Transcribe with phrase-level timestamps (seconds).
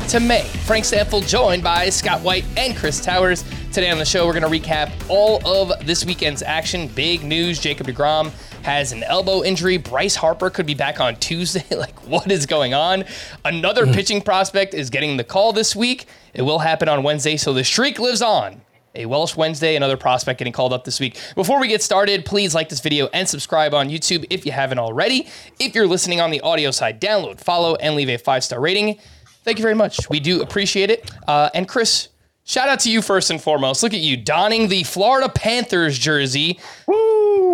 [0.08, 0.44] to May.
[0.66, 3.44] Frank Stampfel joined by Scott White and Chris Towers.
[3.74, 6.88] Today on the show, we're going to recap all of this weekend's action.
[6.88, 8.32] Big news Jacob DeGrom
[8.68, 9.78] has an elbow injury.
[9.78, 11.64] Bryce Harper could be back on Tuesday.
[11.76, 13.06] like, what is going on?
[13.46, 16.06] Another pitching prospect is getting the call this week.
[16.34, 18.60] It will happen on Wednesday, so the streak lives on.
[18.94, 21.18] A Welsh Wednesday, another prospect getting called up this week.
[21.34, 24.80] Before we get started, please like this video and subscribe on YouTube if you haven't
[24.80, 25.30] already.
[25.60, 29.00] If you're listening on the audio side, download, follow, and leave a five star rating.
[29.46, 30.10] Thank you very much.
[30.10, 31.10] We do appreciate it.
[31.26, 32.10] Uh, and Chris,
[32.44, 33.82] shout out to you first and foremost.
[33.82, 36.60] Look at you donning the Florida Panthers jersey.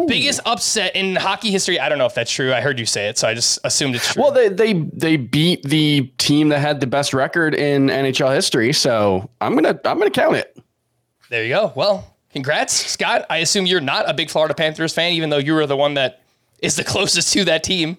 [0.08, 1.80] Biggest upset in hockey history.
[1.80, 2.54] I don't know if that's true.
[2.54, 4.24] I heard you say it, so I just assumed it's true.
[4.24, 8.74] Well, they they they beat the team that had the best record in NHL history,
[8.74, 10.58] so I'm gonna I'm gonna count it.
[11.30, 11.72] there you go.
[11.76, 13.26] Well, congrats, Scott.
[13.30, 15.94] I assume you're not a big Florida Panthers fan, even though you were the one
[15.96, 16.22] that
[16.60, 17.98] is the closest to that team.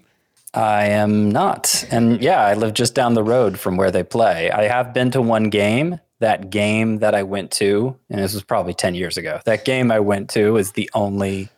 [0.53, 1.84] I am not.
[1.91, 4.53] And yeah, I live just down the road from where they play.
[4.53, 5.98] I have been to one game.
[6.20, 9.91] That game that I went to, and this was probably 10 years ago, that game
[9.91, 11.50] I went to is the only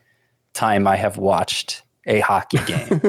[0.57, 3.01] time I have watched a hockey game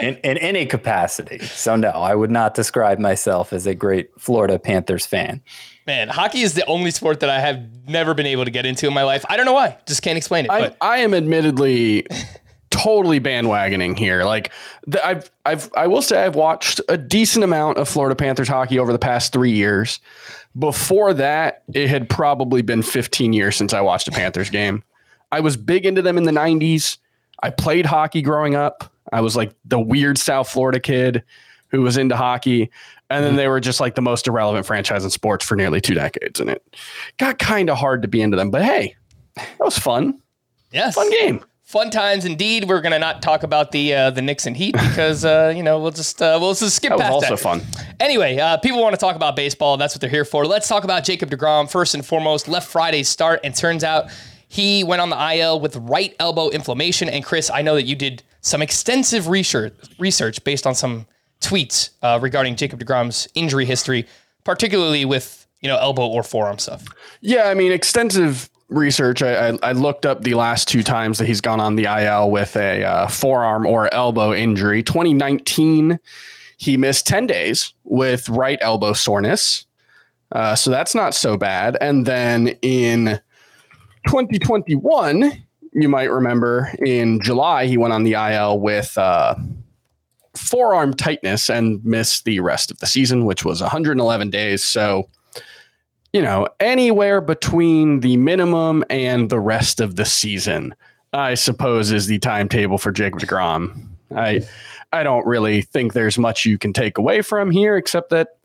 [0.00, 1.38] in, in any capacity.
[1.38, 5.42] So, no, I would not describe myself as a great Florida Panthers fan.
[5.86, 8.86] Man, hockey is the only sport that I have never been able to get into
[8.86, 9.24] in my life.
[9.28, 9.76] I don't know why.
[9.86, 10.50] Just can't explain it.
[10.50, 12.06] I but I am admittedly
[12.70, 14.24] totally bandwagoning here.
[14.24, 14.50] Like
[14.86, 18.78] the, I've I've I will say I've watched a decent amount of Florida Panthers hockey
[18.78, 20.00] over the past three years.
[20.58, 24.82] Before that, it had probably been 15 years since I watched a Panthers game.
[25.34, 26.98] I was big into them in the 90s.
[27.42, 28.90] I played hockey growing up.
[29.12, 31.22] I was like the weird South Florida kid
[31.68, 32.70] who was into hockey.
[33.10, 35.94] And then they were just like the most irrelevant franchise in sports for nearly two
[35.94, 36.40] decades.
[36.40, 36.62] And it
[37.18, 38.50] got kind of hard to be into them.
[38.50, 38.96] But hey,
[39.36, 40.20] that was fun.
[40.72, 41.44] yes, Fun game.
[41.64, 42.64] Fun times indeed.
[42.68, 45.80] We're gonna not talk about the uh, the Knicks and Heat because uh, you know
[45.80, 47.40] we'll just uh, we'll just skip That was past also that.
[47.40, 47.62] fun.
[47.98, 49.76] Anyway, uh, people want to talk about baseball.
[49.76, 50.46] That's what they're here for.
[50.46, 52.48] Let's talk about Jacob DeGrom first and foremost.
[52.48, 54.08] Left Friday's start, and turns out
[54.54, 57.08] he went on the IL with right elbow inflammation.
[57.08, 61.06] And Chris, I know that you did some extensive research research based on some
[61.40, 64.06] tweets uh, regarding Jacob DeGrom's injury history,
[64.44, 66.84] particularly with you know elbow or forearm stuff.
[67.20, 69.24] Yeah, I mean, extensive research.
[69.24, 72.30] I, I, I looked up the last two times that he's gone on the IL
[72.30, 74.84] with a uh, forearm or elbow injury.
[74.84, 75.98] 2019,
[76.58, 79.66] he missed 10 days with right elbow soreness.
[80.30, 81.76] Uh, so that's not so bad.
[81.80, 83.20] And then in
[84.06, 85.32] 2021,
[85.72, 89.34] you might remember in July, he went on the IL with uh,
[90.34, 94.64] forearm tightness and missed the rest of the season, which was 111 days.
[94.64, 95.08] So,
[96.12, 100.74] you know, anywhere between the minimum and the rest of the season,
[101.12, 103.88] I suppose, is the timetable for Jacob DeGrom.
[104.14, 104.46] I,
[104.92, 108.36] I don't really think there's much you can take away from here, except that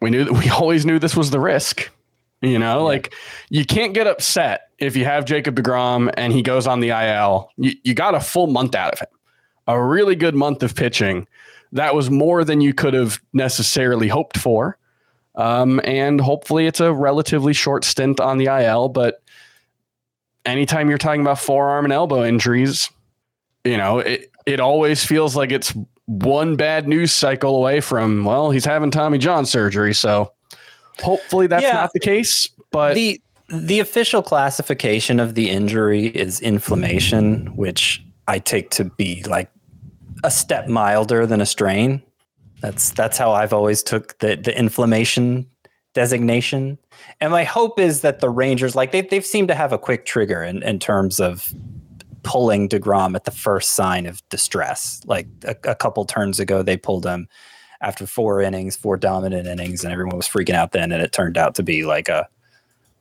[0.00, 1.90] we knew that we always knew this was the risk.
[2.40, 3.14] You know, like
[3.50, 7.50] you can't get upset if you have Jacob DeGrom and he goes on the IL.
[7.56, 9.08] You, you got a full month out of him,
[9.66, 11.26] a really good month of pitching.
[11.72, 14.78] That was more than you could have necessarily hoped for.
[15.34, 18.88] Um, and hopefully it's a relatively short stint on the IL.
[18.88, 19.20] But
[20.46, 22.90] anytime you're talking about forearm and elbow injuries,
[23.64, 25.74] you know, it, it always feels like it's
[26.06, 29.92] one bad news cycle away from, well, he's having Tommy John surgery.
[29.92, 30.32] So
[31.00, 31.72] hopefully that's Yeah.
[31.72, 32.48] not the case.
[32.70, 39.22] But the the official classification of the injury is inflammation, which I take to be
[39.24, 39.50] like
[40.22, 42.02] a step milder than a strain.
[42.60, 45.46] That's that's how I've always took the the inflammation
[45.94, 46.78] designation.
[47.20, 50.04] And my hope is that the Rangers, like they've they've seemed to have a quick
[50.04, 51.54] trigger in, in terms of
[52.24, 55.00] pulling DeGrom at the first sign of distress.
[55.06, 57.28] Like a, a couple turns ago, they pulled him
[57.80, 60.92] after four innings, four dominant innings, and everyone was freaking out then.
[60.92, 62.28] And it turned out to be like a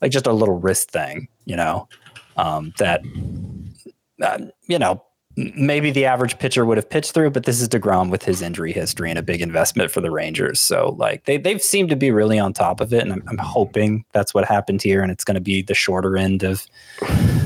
[0.01, 1.88] like just a little wrist thing, you know,
[2.35, 3.01] um, that,
[4.21, 4.38] uh,
[4.68, 5.03] you know,
[5.56, 8.71] maybe the average pitcher would have pitched through, but this is DeGrom with his injury
[8.71, 10.59] history and a big investment for the Rangers.
[10.59, 13.03] So, like, they, they've seemed to be really on top of it.
[13.03, 15.01] And I'm, I'm hoping that's what happened here.
[15.01, 16.65] And it's going to be the shorter end of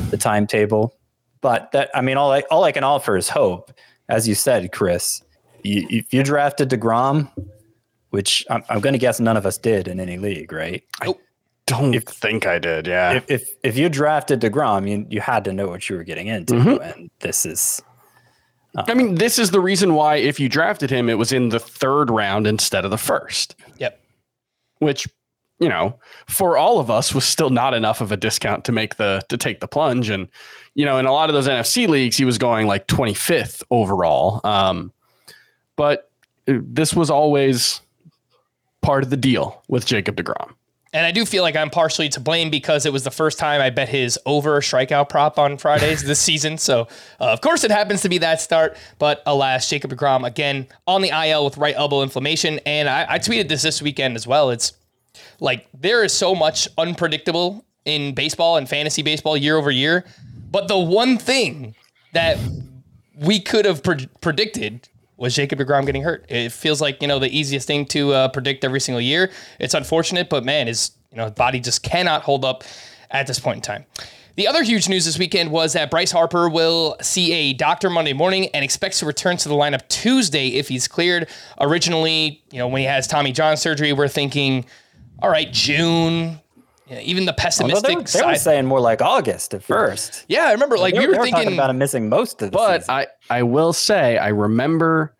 [0.09, 0.95] the timetable.
[1.41, 3.71] But that, I mean, all I, all I can offer is hope.
[4.07, 5.21] As you said, Chris,
[5.63, 7.29] you, if you drafted DeGrom,
[8.09, 10.83] which I'm, I'm going to guess none of us did in any league, right?
[11.01, 11.13] I
[11.67, 12.87] don't think I did.
[12.87, 13.13] Yeah.
[13.13, 16.27] if if if you drafted Degrom, you you had to know what you were getting
[16.27, 17.81] into, and this is
[18.75, 21.59] I mean, this is the reason why if you drafted him, it was in the
[21.59, 23.99] third round instead of the first, Yep.
[24.79, 25.07] which,
[25.59, 28.95] you know, for all of us was still not enough of a discount to make
[28.95, 30.09] the to take the plunge.
[30.09, 30.27] And,
[30.73, 34.39] you know, in a lot of those NFBC leagues, he was going like 25th overall.
[34.45, 34.93] Um,
[35.75, 36.09] but
[36.45, 37.81] this was always
[38.81, 40.53] part of the deal with Jacob DeGrom.
[40.93, 43.61] And I do feel like I'm partially to blame because it was the first time
[43.61, 46.57] I bet his over strikeout prop on Fridays this season.
[46.57, 46.81] So,
[47.19, 48.75] uh, of course, it happens to be that start.
[48.99, 52.59] But alas, Jacob DeGrom again on the IL with right elbow inflammation.
[52.65, 54.49] And I, I tweeted this this weekend as well.
[54.49, 54.73] It's
[55.39, 60.05] like there is so much unpredictable in baseball and fantasy baseball year over year.
[60.51, 61.73] But the one thing
[62.11, 62.37] that
[63.15, 64.89] we could have pre- predicted
[65.21, 66.25] was Jacob DeGrom getting hurt.
[66.29, 69.31] It feels like you know the easiest thing to uh, predict every single year.
[69.59, 72.63] It's unfortunate, but man, his you know body just cannot hold up
[73.11, 73.85] at this point in time.
[74.35, 78.13] The other huge news this weekend was that Bryce Harper will see a doctor Monday
[78.13, 81.27] morning and expects to return to the lineup Tuesday if he's cleared.
[81.59, 84.65] Originally, you know, when he has Tommy John surgery, we're thinking,
[85.21, 86.39] all right, June.
[86.91, 90.25] You know, even the pessimistic they, were- they were saying more like August at first.
[90.27, 92.57] yeah, I remember like They we were talking thinking about him missing most of the
[92.57, 92.93] But season.
[92.93, 95.15] I, I will say, I remember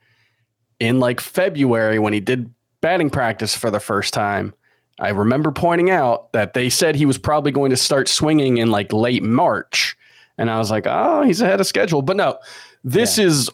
[0.81, 4.53] in like February when he did batting practice for the first time,
[5.00, 8.69] I remember pointing out that they said he was probably going to start swinging in
[8.69, 9.95] like late March.
[10.38, 12.01] And I was like, oh, he's ahead of schedule.
[12.01, 12.38] But no,
[12.83, 13.50] this is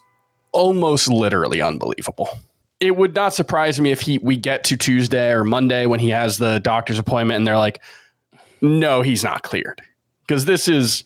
[0.53, 2.29] almost literally unbelievable.
[2.79, 6.09] It would not surprise me if he we get to Tuesday or Monday when he
[6.09, 7.79] has the doctor's appointment and they're like,
[8.61, 9.81] no, he's not cleared.
[10.25, 11.03] Because this is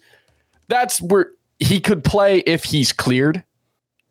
[0.68, 3.44] that's where he could play if he's cleared.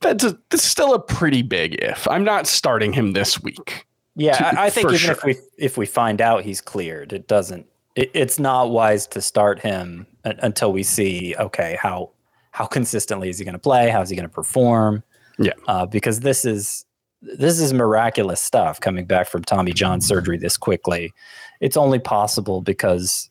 [0.00, 2.08] That's a, that's still a pretty big if.
[2.08, 3.86] I'm not starting him this week.
[4.16, 7.26] yeah, to- I, I think even if we if we find out he's cleared, it
[7.28, 7.66] doesn't.
[7.96, 12.10] It, it's not wise to start him until we see okay how
[12.52, 13.90] how consistently is he going to play?
[13.90, 15.02] How's he going to perform?
[15.38, 15.52] Yeah.
[15.68, 16.84] uh, because this is
[17.22, 21.12] this is miraculous stuff coming back from Tommy John surgery this quickly.
[21.60, 23.29] It's only possible because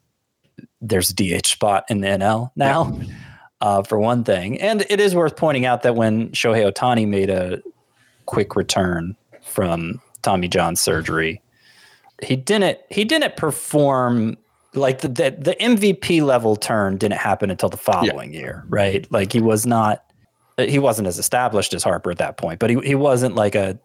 [0.82, 3.00] there's a DH spot in the NL now,
[3.62, 4.60] uh, for one thing.
[4.62, 7.62] And it is worth pointing out that when Shohei Ohtani made a
[8.26, 11.42] quick return from Tommy John surgery,
[12.22, 14.38] he didn't he didn't perform
[14.74, 19.10] like the, the the MVP level turn didn't happen until the following year, right?
[19.12, 20.04] Like he was not
[20.58, 23.80] he wasn't as established as Harper at that point, but he, he wasn't like a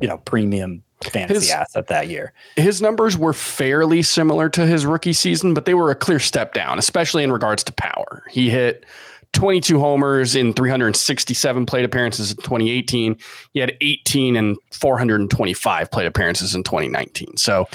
[0.00, 2.32] you know premium fantasy His- asset that year.
[2.56, 6.54] His numbers were fairly similar to his rookie season, but they were a clear step
[6.54, 8.22] down, especially in regards to power.
[8.30, 8.84] He hit
[9.32, 13.16] 22 homers in 367 plate appearances in 2018.
[13.52, 17.36] He had 18 and 425 plate appearances in 2019.
[17.36, 17.66] So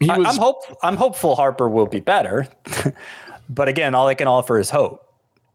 [0.00, 2.48] was I'm hope I'm hopeful Harper will be better,
[3.48, 5.02] but again, all I can offer is hope.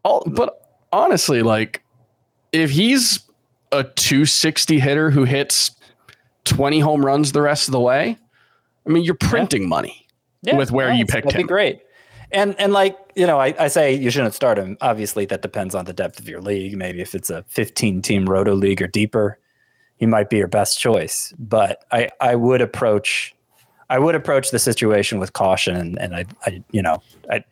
[0.04, 1.82] all, but honestly, like
[2.52, 3.20] if he's
[3.70, 5.70] a 260 hitter who hits
[6.44, 8.18] 20 home runs the rest of the way,
[8.86, 10.06] I mean, you're printing money.
[10.58, 11.46] with where you picked that'd him.
[11.46, 11.82] Be great.
[12.32, 14.76] And and like you know, I, I say you shouldn't start him.
[14.80, 16.76] Obviously, that depends on the depth of your league.
[16.76, 19.38] Maybe if it's a 15 team roto league or deeper,
[19.96, 21.32] he might be your best choice.
[21.38, 23.34] But I I would approach.
[23.90, 27.44] I would approach the situation with caution, and, and I, I, you know, I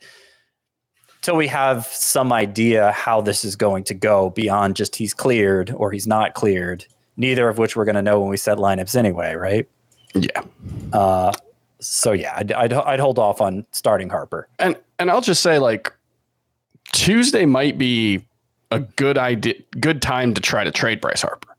[1.21, 5.71] till we have some idea how this is going to go beyond just he's cleared
[5.77, 6.87] or he's not cleared.
[7.21, 9.69] Neither of which we're going to know when we set lineups anyway, right?
[10.15, 10.43] Yeah.
[10.91, 11.33] Uh,
[11.79, 14.49] so yeah, I'd, I'd I'd hold off on starting Harper.
[14.59, 15.93] And and I'll just say like
[16.93, 18.25] Tuesday might be
[18.71, 21.55] a good idea good time to try to trade Bryce Harper.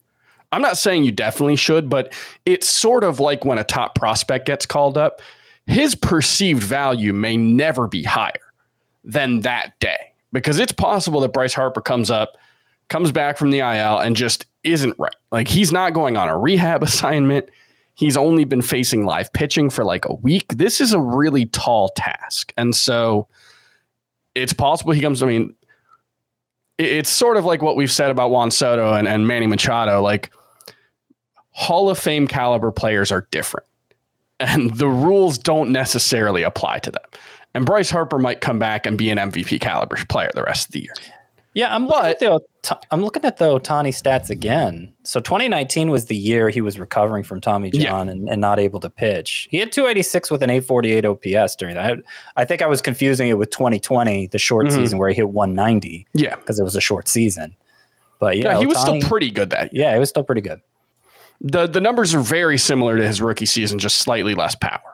[0.52, 2.12] I'm not saying you definitely should, but
[2.48, 5.22] it's sort of like when a top prospect gets called up,
[5.68, 8.34] his perceived value may never be higher
[9.04, 12.36] than that day because it's possible that Bryce Harper comes up,
[12.92, 15.16] comes back from the IL and just isn't right.
[15.32, 17.50] Like he's not going on a rehab assignment.
[17.96, 20.58] He's only been facing live pitching for like a week.
[20.58, 22.54] This is a really tall task.
[22.58, 23.28] And so
[24.36, 25.56] it's possible he comes, I mean,
[26.78, 30.02] it's sort of like what we've said about Juan Soto and, and Manny Machado.
[30.02, 30.32] Like
[31.52, 33.68] Hall of Fame caliber players are different,
[34.40, 37.04] and the rules don't necessarily apply to them.
[37.54, 40.72] And Bryce Harper might come back and be an MVP caliber player the rest of
[40.72, 40.94] the year.
[41.54, 42.40] Yeah, I'm looking, at the,
[42.92, 44.94] I'm looking at the Ohtani stats again.
[45.04, 48.14] So 2019 was the year he was recovering from Tommy John yeah.
[48.14, 49.50] and, and not able to pitch.
[49.52, 51.98] He had 286 with an 848 OPS during that.
[52.38, 54.78] I think I was confusing it with 2020, the short mm-hmm.
[54.78, 56.08] season where he hit 190.
[56.14, 57.54] Yeah, because it was a short season.
[58.20, 59.84] But yeah, yeah he Ohtani, was still pretty good that year.
[59.84, 60.62] Yeah, he was still pretty good.
[61.42, 64.91] The the numbers are very similar to his rookie season, just slightly less power.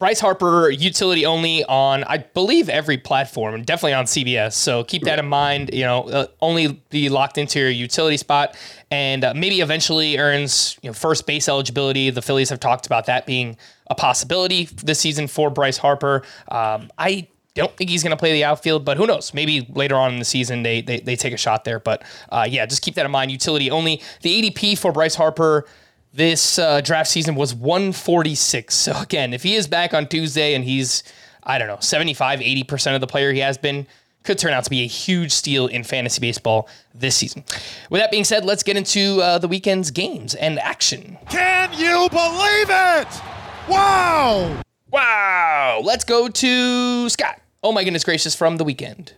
[0.00, 4.54] Bryce Harper utility only on I believe every platform, definitely on CBS.
[4.54, 5.70] So keep that in mind.
[5.74, 8.56] You know, uh, only be locked into your utility spot,
[8.90, 12.08] and uh, maybe eventually earns you know first base eligibility.
[12.08, 16.22] The Phillies have talked about that being a possibility this season for Bryce Harper.
[16.48, 19.34] Um, I don't think he's going to play the outfield, but who knows?
[19.34, 21.78] Maybe later on in the season they they, they take a shot there.
[21.78, 23.30] But uh, yeah, just keep that in mind.
[23.30, 24.00] Utility only.
[24.22, 25.66] The ADP for Bryce Harper
[26.12, 28.74] this uh, draft season was 146.
[28.74, 31.02] So again, if he is back on Tuesday and he's,
[31.42, 33.86] I don't know, 75, 80% of the player he has been,
[34.22, 37.44] could turn out to be a huge steal in fantasy baseball this season.
[37.88, 41.16] With that being said, let's get into uh, the weekend's games and action.
[41.30, 43.08] Can you believe it?
[43.68, 44.60] Wow!
[44.90, 45.80] Wow!
[45.82, 47.40] Let's go to Scott.
[47.62, 49.14] Oh my goodness gracious, from the weekend.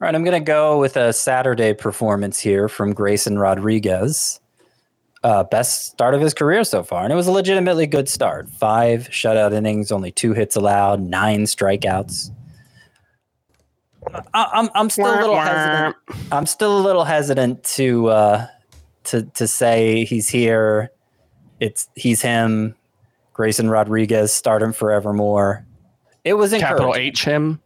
[0.00, 4.40] All right, I'm going to go with a Saturday performance here from Grayson Rodriguez
[5.22, 8.48] uh, best start of his career so far, and it was a legitimately good start.
[8.48, 12.30] Five shutout innings, only two hits allowed, nine strikeouts.
[14.32, 15.96] I, am I'm still a little hesitant.
[16.32, 18.46] I'm still a little hesitant to uh,
[19.04, 20.90] to to say he's here.
[21.60, 22.74] It's he's him.
[23.34, 25.64] Grayson Rodriguez, start him forevermore.
[26.24, 27.60] It was capital H him.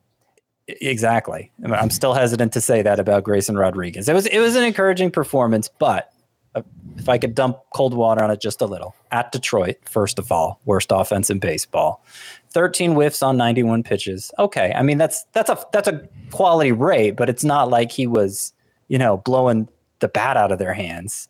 [0.66, 1.50] Exactly.
[1.64, 4.08] I'm still hesitant to say that about Grayson Rodriguez.
[4.08, 6.13] It was it was an encouraging performance, but
[6.54, 6.62] Uh,
[6.96, 8.94] if I could dump cold water on it just a little.
[9.10, 12.04] At Detroit, first of all, worst offense in baseball.
[12.50, 14.30] 13 whiffs on 91 pitches.
[14.38, 18.06] Okay, I mean that's that's a that's a quality rate, but it's not like he
[18.06, 18.52] was,
[18.88, 19.68] you know, blowing
[19.98, 21.28] the bat out of their hands.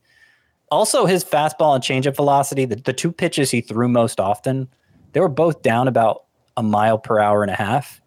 [0.71, 4.69] Also, his fastball and changeup velocity, the, the two pitches he threw most often,
[5.13, 6.25] they were both down about
[6.57, 8.01] a mile per hour and a half.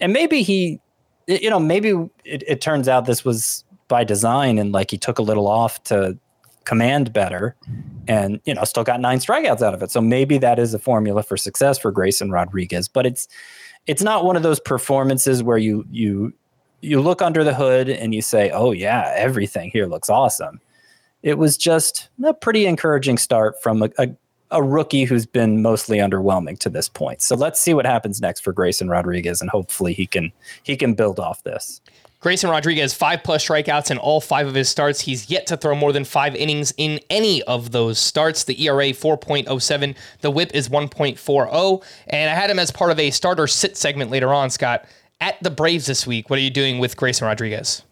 [0.00, 0.80] And maybe he,
[1.26, 1.90] you know, maybe
[2.24, 5.82] it, it turns out this was by design and like he took a little off
[5.84, 6.18] to
[6.64, 7.54] command better
[8.08, 9.90] and you know still got nine strikeouts out of it.
[9.90, 13.28] So maybe that is a formula for success for grayson rodriguez but it's
[13.86, 16.32] it's not one of those performances where you you
[16.80, 20.60] you look under the hood and you say oh yeah everything here looks awesome.
[21.22, 24.08] It was just a pretty encouraging start from a, a,
[24.50, 27.22] a rookie who's been mostly underwhelming to this point.
[27.22, 30.94] So let's see what happens next for grayson rodriguez and hopefully he can he can
[30.94, 31.80] build off this
[32.24, 35.02] Grayson Rodriguez, five plus strikeouts in all five of his starts.
[35.02, 38.44] He's yet to throw more than five innings in any of those starts.
[38.44, 41.84] The ERA 4.07, the whip is 1.40.
[42.06, 44.86] And I had him as part of a starter sit segment later on, Scott.
[45.20, 47.82] At the Braves this week, what are you doing with Grayson Rodriguez?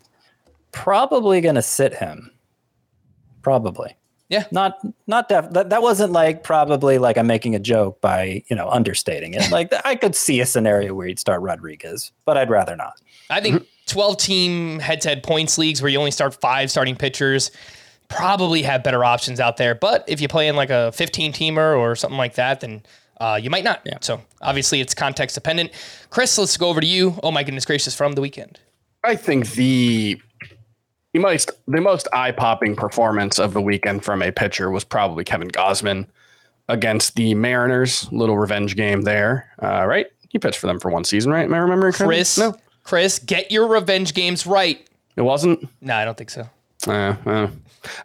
[0.73, 2.31] Probably going to sit him.
[3.43, 3.99] Probably.
[4.31, 4.47] Yeah.
[4.51, 8.57] Not not def- that that wasn't like probably like I'm making a joke by, you
[8.57, 9.43] know, understating it.
[9.51, 12.95] Like I could see a scenario where you'd start Rodriguez, but I'd rather not.
[13.29, 16.97] I think 12 team head to head points leagues where you only start five starting
[16.97, 17.51] pitchers
[18.09, 19.75] probably have better options out there.
[19.75, 22.83] But if you play in like a 15 teamer or something like that, then
[23.21, 23.83] uh, you might not.
[23.85, 23.99] Yeah.
[24.01, 25.73] So obviously it's context dependent.
[26.11, 27.19] Chris, let's go over to you.
[27.23, 28.61] Oh my goodness gracious, from the weekend.
[29.05, 30.21] I think the
[31.13, 35.25] the most the most eye popping performance of the weekend from a pitcher was probably
[35.25, 36.07] Kevin Gausman
[36.69, 38.11] against the Mariners.
[38.11, 40.07] Little revenge game there, uh, right?
[40.31, 41.45] He pitched for them for one season, right?
[41.45, 42.57] Am I remembering Chris, no.
[42.85, 44.87] Chris, get your revenge games right.
[45.17, 45.69] It wasn't.
[45.81, 46.49] No, I don't think so.
[46.87, 47.49] Uh, uh,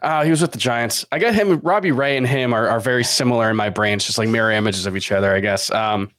[0.02, 1.04] uh, he was with the Giants.
[1.10, 1.58] I got him.
[1.60, 3.94] Robbie Ray and him are, are very similar in my brain.
[3.94, 5.70] It's just like mirror images of each other, I guess.
[5.70, 6.10] Um,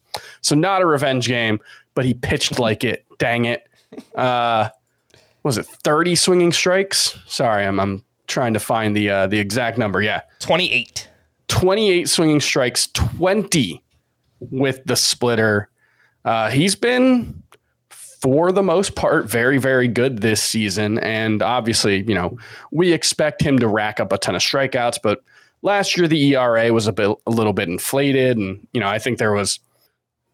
[0.42, 1.60] so not a revenge game,
[1.94, 3.06] but he pitched like it.
[3.18, 3.68] Dang it.
[4.14, 4.68] Uh,
[5.42, 7.18] was it 30 swinging strikes?
[7.26, 10.02] Sorry, I'm, I'm trying to find the uh, the exact number.
[10.02, 11.08] Yeah, 28.
[11.48, 13.82] 28 swinging strikes, 20
[14.38, 15.68] with the splitter.
[16.24, 17.39] Uh, he's been,
[18.20, 20.98] for the most part, very, very good this season.
[20.98, 22.38] And obviously, you know,
[22.70, 25.20] we expect him to rack up a ton of strikeouts, but
[25.62, 28.36] last year the ERA was a bit, a little bit inflated.
[28.36, 29.60] And, you know, I think there was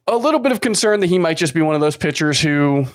[0.06, 2.86] a little bit of concern that he might just be one of those pitchers who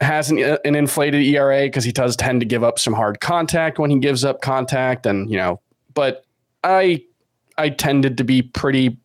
[0.00, 3.78] has an, an inflated ERA because he does tend to give up some hard contact
[3.78, 5.06] when he gives up contact.
[5.06, 5.60] And, you know,
[5.92, 6.24] but
[6.64, 7.04] I
[7.56, 8.98] I tended to be pretty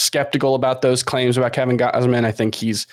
[0.00, 2.24] skeptical about those claims about Kevin Gausman.
[2.24, 2.86] I think he's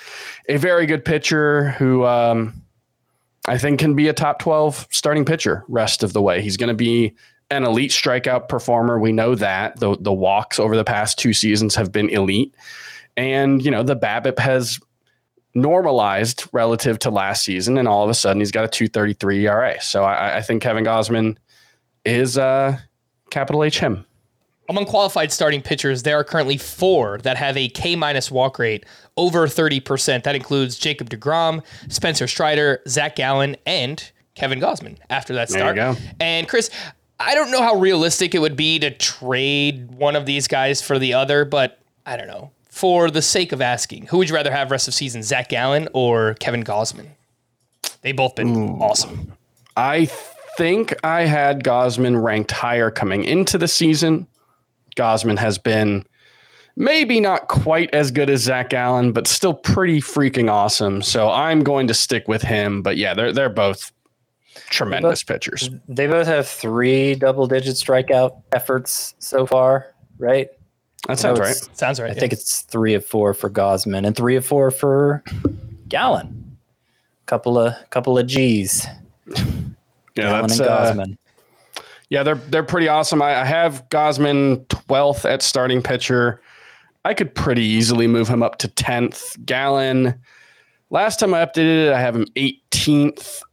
[0.49, 2.61] a very good pitcher who um,
[3.47, 6.41] I think can be a top 12 starting pitcher rest of the way.
[6.41, 7.15] He's going to be
[7.49, 8.99] an elite strikeout performer.
[8.99, 12.53] We know that the the walks over the past two seasons have been elite,
[13.15, 14.79] and you know the BABIP has
[15.53, 19.81] normalized relative to last season, and all of a sudden he's got a 2.33 ERA.
[19.81, 21.37] So I, I think Kevin Gausman
[22.05, 22.77] is uh,
[23.31, 24.05] capital H him.
[24.69, 28.85] Among qualified starting pitchers, there are currently four that have a K minus walk rate
[29.15, 30.23] over 30%.
[30.23, 35.77] That includes Jacob DeGrom, Spencer Strider, Zach Gallen, and Kevin Gausman after that start.
[36.19, 36.69] And Chris,
[37.19, 40.99] I don't know how realistic it would be to trade one of these guys for
[40.99, 42.51] the other, but I don't know.
[42.69, 45.87] For the sake of asking, who would you rather have rest of season, Zach Gallen
[45.93, 47.07] or Kevin Gausman?
[48.01, 49.33] They've both been awesome.
[49.75, 50.05] I
[50.57, 54.27] think I had Gausman ranked higher coming into the season.
[54.97, 56.05] Gausman has been
[56.75, 61.01] maybe not quite as good as Zach Gallen, but still pretty freaking awesome.
[61.01, 62.81] So I'm going to stick with him.
[62.81, 63.91] But yeah, they're they're both
[64.69, 65.69] tremendous pitchers.
[65.87, 70.49] They both have three double digit strikeout efforts so far, right?
[71.07, 71.55] That sounds right.
[71.73, 72.11] Sounds right.
[72.11, 75.23] I think it's three of four for Gausman and three of four for
[75.87, 76.57] Gallen.
[77.25, 78.85] Couple of couple of G's.
[79.25, 79.35] Yeah,
[80.15, 81.17] Gallen that's and uh, Gausman.
[82.09, 83.21] Yeah, they're they're pretty awesome.
[83.21, 86.41] I, I have Gausman 12th at starting pitcher.
[87.03, 89.45] I could pretty easily move him up to 10th.
[89.45, 90.19] Gallen.
[90.89, 93.41] Last time I updated it, I have him 18th.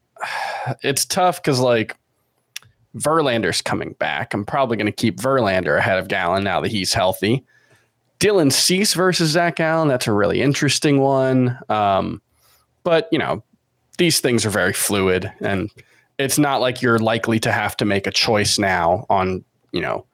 [0.82, 1.94] It's tough because like
[2.96, 4.32] Verlander's coming back.
[4.32, 7.44] I'm probably going to keep Verlander ahead of Gallen now that he's healthy.
[8.18, 9.88] Dylan Cease versus Zach Gallen.
[9.88, 11.58] That's a really interesting one.
[11.68, 12.22] Um,
[12.82, 13.42] but you know,
[13.98, 15.70] these things are very fluid and
[16.18, 20.06] it's not like you're likely to have to make a choice now on, you know,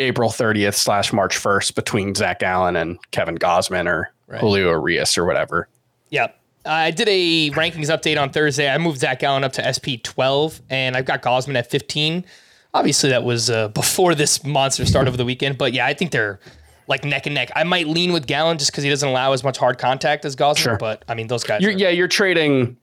[0.00, 4.40] April 30th slash March 1st between Zach Gallen and Kevin Gausman or Right.
[4.40, 5.68] Julio Urías or whatever.
[6.10, 6.28] Yeah.
[6.66, 8.70] I did a rankings update on Thursday.
[8.70, 12.24] I moved Zach Gallen up to SP 12, and I've got Gausman at 15.
[12.72, 16.10] Obviously, that was uh, before this monster start over the weekend, but yeah, I think
[16.10, 16.40] they're
[16.88, 17.50] like neck and neck.
[17.54, 20.34] I might lean with Gallen just because he doesn't allow as much hard contact as
[20.34, 20.76] Gausman, Sure.
[20.78, 21.60] but I mean, those guys.
[21.60, 22.78] You're, are- yeah, you're trading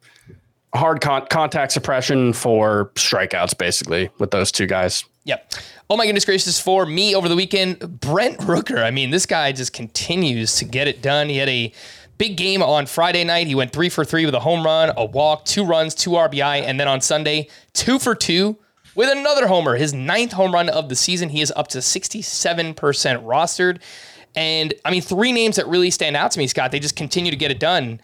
[0.73, 5.03] hard con- contact suppression for strikeouts basically with those two guys.
[5.25, 5.53] Yep.
[5.89, 8.84] Oh my goodness gracious, for me over the weekend, Brent Rooker.
[8.84, 11.29] I mean, this guy just continues to get it done.
[11.29, 11.71] He had a
[12.17, 13.47] big game on Friday night.
[13.47, 16.63] He went three for three with a home run, a walk, two runs, two RBI,
[16.63, 18.57] and then on Sunday, two for two
[18.95, 19.75] with another homer.
[19.75, 21.29] His ninth home run of the season.
[21.29, 23.81] He is up to 67% rostered.
[24.36, 26.71] And I mean, three names that really stand out to me, Scott.
[26.71, 27.99] They just continue to get it done.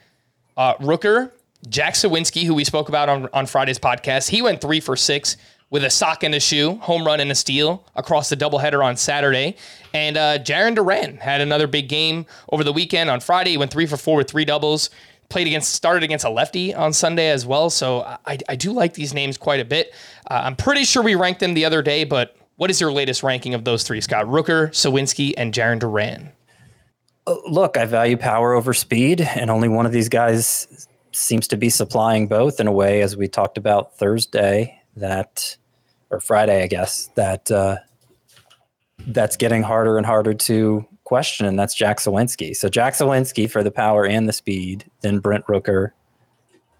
[0.57, 1.31] Uh, Rooker,
[1.69, 5.37] Jack Suwinski, who we spoke about on, on Friday's podcast, he went three for six
[5.69, 8.95] with a sock and a shoe, home run and a steal across the doubleheader on
[8.95, 9.55] Saturday.
[9.93, 13.51] And uh, Jarren Duran had another big game over the weekend on Friday.
[13.51, 14.89] He went three for four with three doubles.
[15.29, 17.69] Played against, started against a lefty on Sunday as well.
[17.69, 19.93] So I, I do like these names quite a bit.
[20.31, 23.23] Uh, I'm pretty sure we ranked them the other day, but what is your latest
[23.23, 24.25] ranking of those three, Scott?
[24.25, 26.31] Rooker, Suwinski, and Jarren Duran.
[27.49, 31.69] Look, I value power over speed, and only one of these guys seems to be
[31.69, 35.57] supplying both in a way, as we talked about Thursday, that
[36.09, 37.77] or Friday, I guess, that uh,
[39.07, 42.55] that's getting harder and harder to question, and that's Jack Suwinski.
[42.55, 45.91] So Jack Suwinski for the power and the speed, then Brent Rooker,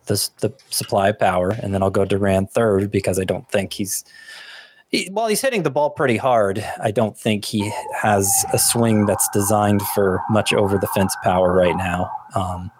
[0.06, 3.74] the the supply of power, and then I'll go Duran third because I don't think
[3.74, 4.04] he's
[4.90, 9.06] he, while he's hitting the ball pretty hard, I don't think he has a swing
[9.06, 12.10] that's designed for much over the fence power right now.
[12.36, 12.72] Um,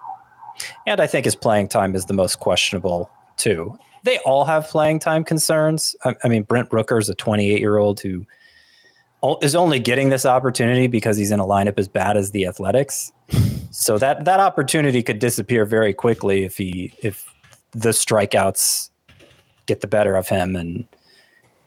[0.86, 3.78] and I think his playing time is the most questionable too.
[4.04, 5.96] They all have playing time concerns.
[6.06, 8.26] I, I mean, Brent Rooker is a 28 year old who
[9.42, 13.12] is only getting this opportunity because he's in a lineup as bad as the Athletics.
[13.72, 17.26] So that that opportunity could disappear very quickly if he if
[17.72, 18.90] the strikeouts
[19.66, 20.88] get the better of him, and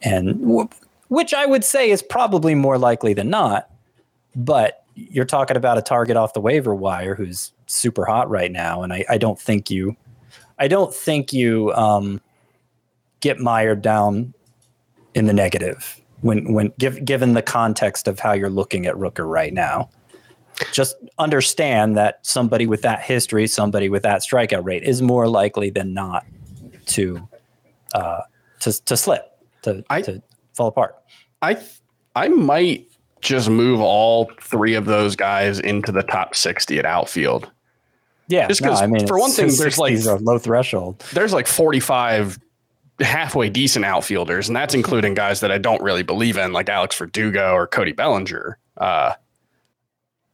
[0.02, 0.68] and w-
[1.08, 3.70] which I would say is probably more likely than not.
[4.34, 8.82] But you're talking about a target off the waiver wire who's super hot right now,
[8.82, 9.96] and I, I don't think you,
[10.58, 12.20] I don't think you um,
[13.20, 14.34] get mired down
[15.14, 19.28] in the negative when when give, given the context of how you're looking at Rooker
[19.28, 19.88] right now.
[20.72, 25.70] Just understand that somebody with that history, somebody with that strikeout rate, is more likely
[25.70, 26.26] than not
[26.86, 27.26] to
[27.94, 28.20] uh,
[28.60, 29.22] to to slip,
[29.62, 30.22] to I- to
[30.54, 30.96] fall apart.
[31.40, 31.56] I
[32.14, 32.86] I might
[33.20, 37.50] just move all three of those guys into the top 60 at outfield.
[38.30, 41.00] Yeah, Just 'cause, for one thing, there's like- 60s are low threshold.
[41.12, 42.38] There's like 45
[43.00, 46.96] halfway decent outfielders, and that's including guys that I don't really believe in, like Alex
[46.96, 48.58] Verdugo or Cody Bellinger.
[48.76, 49.14] Uh,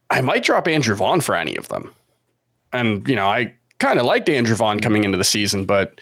[0.09, 1.93] I might drop Andrew Vaughn for any of them.
[2.73, 5.99] And, you know, I kind of liked Andrew Vaughn coming into the season, but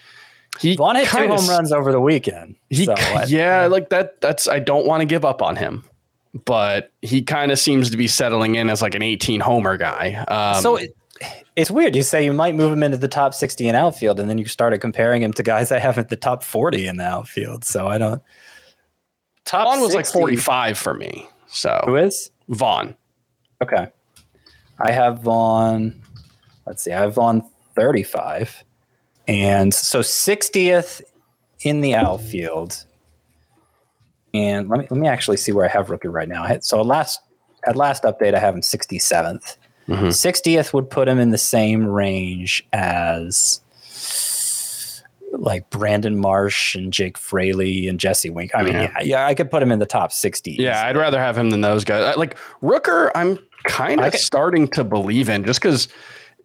[0.60, 2.56] he Vaughn hit two kinda home runs over the weekend.
[2.70, 4.20] He, so I- yeah, like that.
[4.22, 5.84] That's I don't want to give up on him,
[6.46, 10.24] but he kind of seems to be settling in as like an 18 homer guy.
[10.28, 10.96] Um, so it,
[11.56, 11.96] it's weird.
[11.96, 14.46] You say you might move him into the top 60 in outfield, and then you
[14.46, 17.64] started comparing him to guys that have at the top 40 in the outfield.
[17.64, 18.22] So I don't.
[19.46, 21.28] Top Vaughn was like 45 for me.
[21.48, 22.96] So who is Vaughn,
[23.62, 23.88] Okay.
[24.80, 26.02] I have Vaughn.
[26.66, 26.92] Let's see.
[26.92, 28.64] I have Vaughn 35.
[29.28, 31.02] And so 60th
[31.62, 32.86] in the outfield.
[34.34, 36.60] And let me let me actually see where I have Rooker right now.
[36.60, 37.22] So last
[37.66, 39.58] at last update, I have him 67th.
[39.88, 40.14] Mhm.
[40.14, 43.62] 60th would put him in the same range as
[45.32, 48.52] like Brandon Marsh and Jake Fraley and Jesse Wink.
[48.56, 48.82] I mean, Yeah.
[49.00, 50.52] yeah, yeah, I could put him in the top 60.
[50.60, 52.16] yeah, I'd rather have him than those guys.
[52.16, 55.88] Like Rooker, I'm kind of starting to believe in just because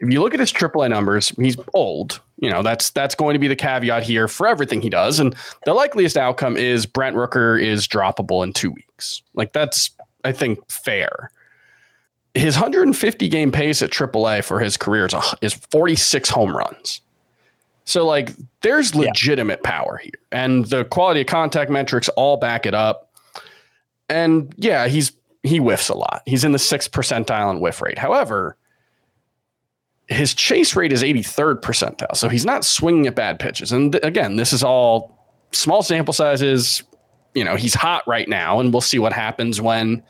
[0.00, 2.20] if you look at his AAA numbers, he's old.
[2.38, 5.20] You know, that's that's going to be the caveat here for everything he does.
[5.20, 9.22] And the likeliest outcome is Brent Rooker is droppable in two weeks.
[9.34, 9.90] Like that's
[10.24, 11.30] I think fair.
[12.34, 17.00] His 150 game pace at AAA for his career is, a, is 46 home runs.
[17.84, 20.12] So like there's legitimate power here.
[20.30, 23.12] And the quality of contact metrics all back it up.
[24.08, 25.12] And yeah, he's
[25.42, 26.22] he whiffs a lot.
[26.26, 27.98] He's in the sixth percentile in whiff rate.
[27.98, 28.56] However,
[30.08, 32.16] his chase rate is 83rd percentile.
[32.16, 33.72] So he's not swinging at bad pitches.
[33.72, 35.16] And th- again, this is all
[35.52, 36.82] small sample sizes.
[37.34, 40.02] You know, he's hot right now, and we'll see what happens when,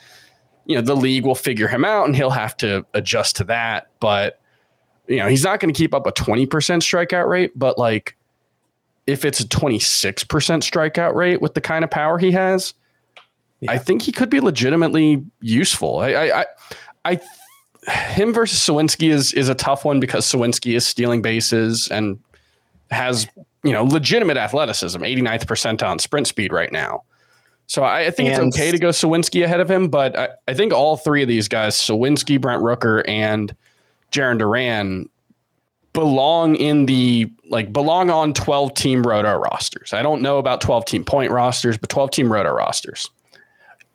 [0.70, 3.88] you know, the league will figure him out and he'll have to adjust to that.
[3.98, 4.40] But,
[5.08, 8.16] you know, he's not going to keep up a 20% strikeout rate, but like
[9.08, 12.74] if it's a 26% strikeout rate with the kind of power he has,
[13.66, 15.98] I think he could be legitimately useful.
[15.98, 16.46] I, I, I,
[17.04, 17.20] I
[17.90, 22.18] him versus Suwinski is is a tough one because Suwinski is stealing bases and
[22.92, 23.26] has
[23.64, 27.02] you know legitimate athleticism, 89th percentile on sprint speed right now.
[27.70, 30.30] So I, I think And- it's okay to go Suwinski ahead of him, but I,
[30.48, 33.54] I think all three of these guys, Suwinski, Brent Rooker, and
[34.10, 35.08] Jarren Duran,
[35.92, 39.92] belong in the like belong on 12 team roto rosters.
[39.92, 43.08] I don't know about 12 team point rosters, but 12 team roto rosters.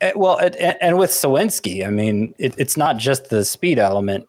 [0.00, 3.78] Uh, Well, and, and- and with Suwinski, I mean, it, it's not just the speed
[3.78, 4.26] element.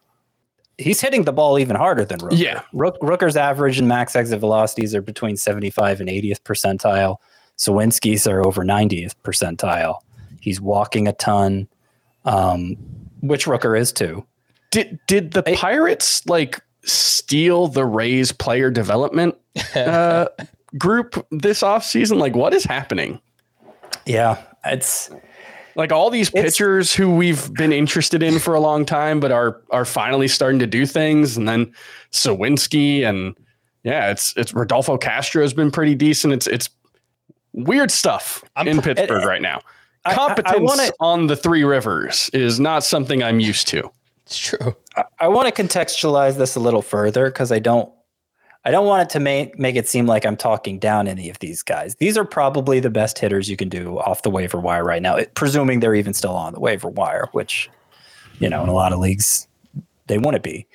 [0.78, 2.38] He's hitting the ball even harder than Rooker.
[2.38, 2.62] Yeah.
[2.74, 7.18] Rook, Rooker's average and max exit velocities are between 75 and 80th percentile.
[7.58, 10.00] Suwinski's are over 90th percentile.
[10.40, 11.68] He's walking a ton,
[12.26, 12.76] um,
[13.22, 14.26] which Rooker is too.
[14.72, 19.36] Did did the Pirates like steal the Rays player development
[19.76, 20.28] uh,
[20.78, 22.20] group this offseason?
[22.20, 23.20] Like what is happening?
[24.06, 25.10] Yeah, it's
[25.76, 29.62] Like all these pitchers who we've been interested in for a long time, but are
[29.72, 31.74] are finally starting to do things, and then
[32.12, 33.36] Suwinski and
[33.84, 36.34] yeah, it's it's Rodolfo Castro has been pretty decent.
[36.34, 36.70] It's it's
[37.66, 39.62] weird stuff I'm in Pittsburgh I- uh, right now.
[40.06, 43.90] I- I- I Competence wanna- on the three rivers is not something I'm used to.
[44.26, 44.76] It's true.
[45.20, 47.92] I want to contextualize this a little further because I don't
[48.66, 51.40] I don't want it to make make it seem like I'm talking down any of
[51.40, 51.96] these guys.
[51.96, 55.16] These are probably the best hitters you can do off the waiver wire right now,
[55.16, 57.70] it- presuming they're even still on the waiver wire, which
[58.40, 59.48] you know in a lot of leagues
[60.08, 60.68] they want to be.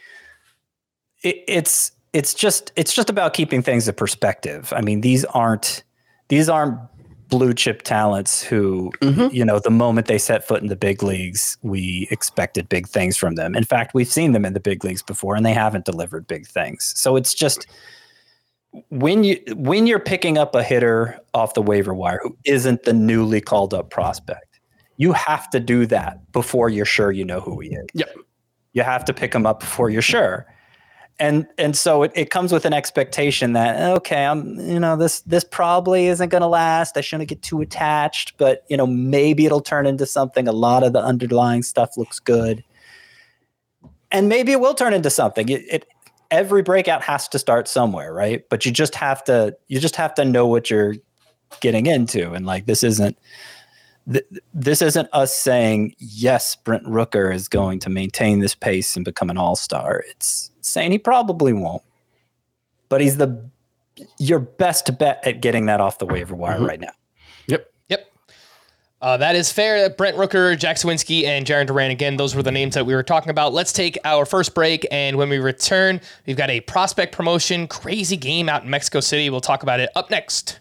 [1.22, 4.72] It, it's it's just it's just about keeping things in perspective.
[4.74, 5.82] I mean, these aren't
[6.32, 6.78] these aren't
[7.28, 9.34] blue chip talents who mm-hmm.
[9.34, 13.18] you know the moment they set foot in the big leagues we expected big things
[13.18, 13.54] from them.
[13.54, 16.46] In fact we've seen them in the big leagues before and they haven't delivered big
[16.46, 16.94] things.
[16.96, 17.66] So it's just
[18.88, 22.94] when you when you're picking up a hitter off the waiver wire who isn't the
[22.94, 24.58] newly called up prospect
[24.96, 27.86] you have to do that before you're sure you know who he is.
[27.92, 28.14] Yep.
[28.72, 30.46] you have to pick him up before you're sure
[31.22, 35.20] and and so it, it comes with an expectation that okay i'm you know this
[35.20, 36.96] this probably isn't going to last.
[36.96, 40.48] I shouldn't get too attached but you know maybe it'll turn into something.
[40.48, 42.64] A lot of the underlying stuff looks good.
[44.10, 45.48] And maybe it will turn into something.
[45.48, 45.86] It, it
[46.30, 48.44] every breakout has to start somewhere right?
[48.50, 50.96] But you just have to you just have to know what you're
[51.60, 52.32] getting into.
[52.32, 53.16] And like this isn't
[54.10, 59.04] th- this isn't us saying yes brent rooker is going to maintain this pace and
[59.04, 61.82] become an all-star it's saying he probably won't
[62.88, 63.44] but he's the
[64.18, 66.92] your best bet at getting that off the waiver wire right now
[67.46, 67.72] Yep.
[67.88, 68.12] Yep.
[69.00, 69.90] Uh, that is fair.
[69.90, 71.90] Brent Rooker, Jack Suwinski, and Jarren Duran.
[71.90, 73.52] Again, those were the names that we were talking about.
[73.52, 74.86] Let's take our first break.
[74.90, 79.28] And when we return, we've got a prospect promotion, crazy game out in Mexico City.
[79.28, 80.60] We'll talk about it up next.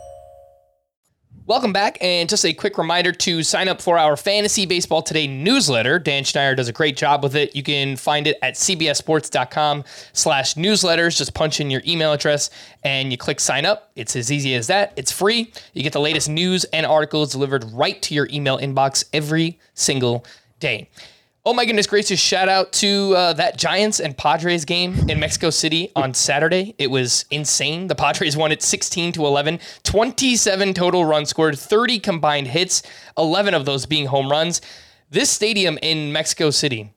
[1.47, 5.25] Welcome back, and just a quick reminder to sign up for our Fantasy Baseball Today
[5.25, 5.97] newsletter.
[5.97, 7.55] Dan Schneider does a great job with it.
[7.55, 11.17] You can find it at cbssports.com slash newsletters.
[11.17, 12.51] Just punch in your email address
[12.83, 13.91] and you click sign up.
[13.95, 14.93] It's as easy as that.
[14.95, 15.51] It's free.
[15.73, 20.23] You get the latest news and articles delivered right to your email inbox every single
[20.59, 20.89] day.
[21.43, 22.19] Oh my goodness gracious!
[22.19, 26.75] Shout out to uh, that Giants and Padres game in Mexico City on Saturday.
[26.77, 27.87] It was insane.
[27.87, 32.83] The Padres won it 16 to 11, 27 total runs scored, 30 combined hits,
[33.17, 34.61] 11 of those being home runs.
[35.09, 36.93] This stadium in Mexico City,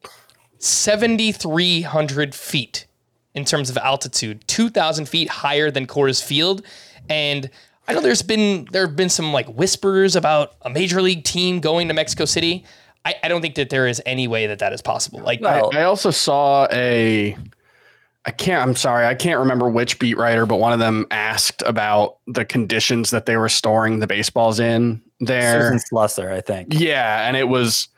[0.58, 2.84] 7,300 feet
[3.32, 6.60] in terms of altitude, 2,000 feet higher than Coors Field,
[7.08, 7.48] and
[7.88, 11.60] I know there's been there have been some like whispers about a major league team
[11.60, 12.64] going to Mexico City.
[13.04, 15.20] I, I don't think that there is any way that that is possible.
[15.20, 17.36] Like, I, I also saw a.
[18.26, 18.62] I can't.
[18.66, 19.06] I'm sorry.
[19.06, 23.26] I can't remember which beat writer, but one of them asked about the conditions that
[23.26, 25.70] they were storing the baseballs in there.
[25.72, 27.88] susan slusser i think Yeah, and it was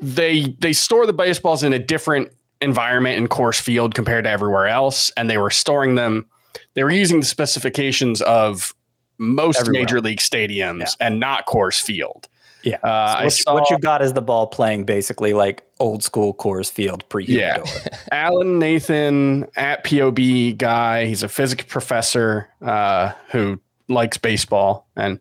[0.00, 4.66] they they store the baseballs in a different environment in Coors Field compared to everywhere
[4.66, 6.26] else, and they were storing them.
[6.74, 8.74] They were using the specifications of
[9.18, 9.82] most Everywhere.
[9.82, 12.28] major league stadiums and not Coors Field.
[12.62, 16.70] Yeah Uh, saw what you got is the ball playing basically like old school Coors
[16.70, 17.62] Field pre Yeah.
[18.12, 21.06] Alan Nathan at POB guy.
[21.06, 25.20] He's a physics professor uh, who likes baseball, and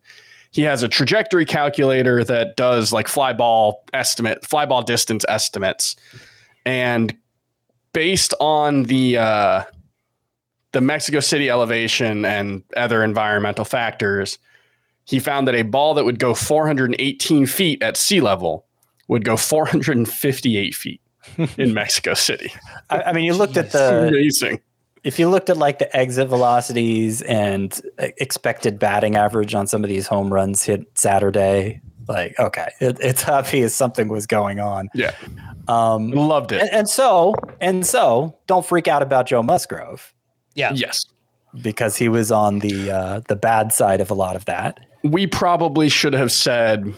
[0.51, 5.95] he has a trajectory calculator that does like fly ball estimate, fly ball distance estimates,
[6.65, 7.15] and
[7.93, 9.63] based on the uh,
[10.73, 14.37] the Mexico City elevation and other environmental factors,
[15.05, 18.65] he found that a ball that would go 418 feet at sea level
[19.07, 21.01] would go 458 feet
[21.57, 22.53] in Mexico City.
[22.89, 24.61] I, I mean you looked at the Amazing.
[25.03, 29.89] if you looked at like the exit velocities and expected batting average on some of
[29.89, 34.89] these home runs hit Saturday, like okay, it, it's obvious something was going on.
[34.93, 35.13] Yeah.
[35.67, 36.61] Um, Loved it.
[36.61, 40.13] and, and so and so, don't freak out about Joe Musgrove
[40.55, 41.05] yeah, yes.
[41.61, 44.79] because he was on the uh, the bad side of a lot of that.
[45.03, 46.93] We probably should have said,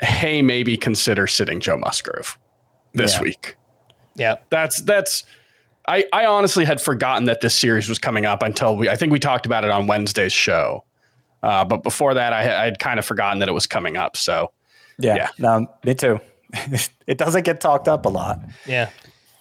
[0.00, 2.38] hey, maybe consider sitting Joe Musgrove
[2.94, 3.22] this Yeah.
[3.22, 3.56] week.
[4.14, 4.36] yeah.
[4.50, 5.24] That's that's
[5.86, 9.12] I, I honestly had forgotten that this series was coming up until we I think
[9.12, 10.84] we talked about it on Wednesday's show.
[11.42, 14.16] Uh, but before that, I had I'd kind of forgotten that it was coming up.
[14.16, 14.50] So
[14.98, 15.28] Yeah, Yeah.
[15.38, 16.20] no, me too.
[17.06, 18.40] it doesn't get talked up a lot.
[18.66, 18.88] Yeah.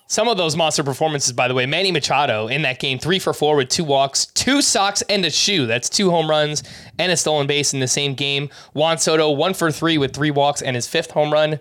[0.08, 3.34] Some of those monster performances, by the way, Manny Machado in that game, three for
[3.34, 5.66] four with two walks, two socks, and a shoe.
[5.66, 6.62] That's two home runs
[7.00, 8.50] and a stolen base in the same game.
[8.74, 11.60] Juan Soto, one for three with three walks and his fifth home run.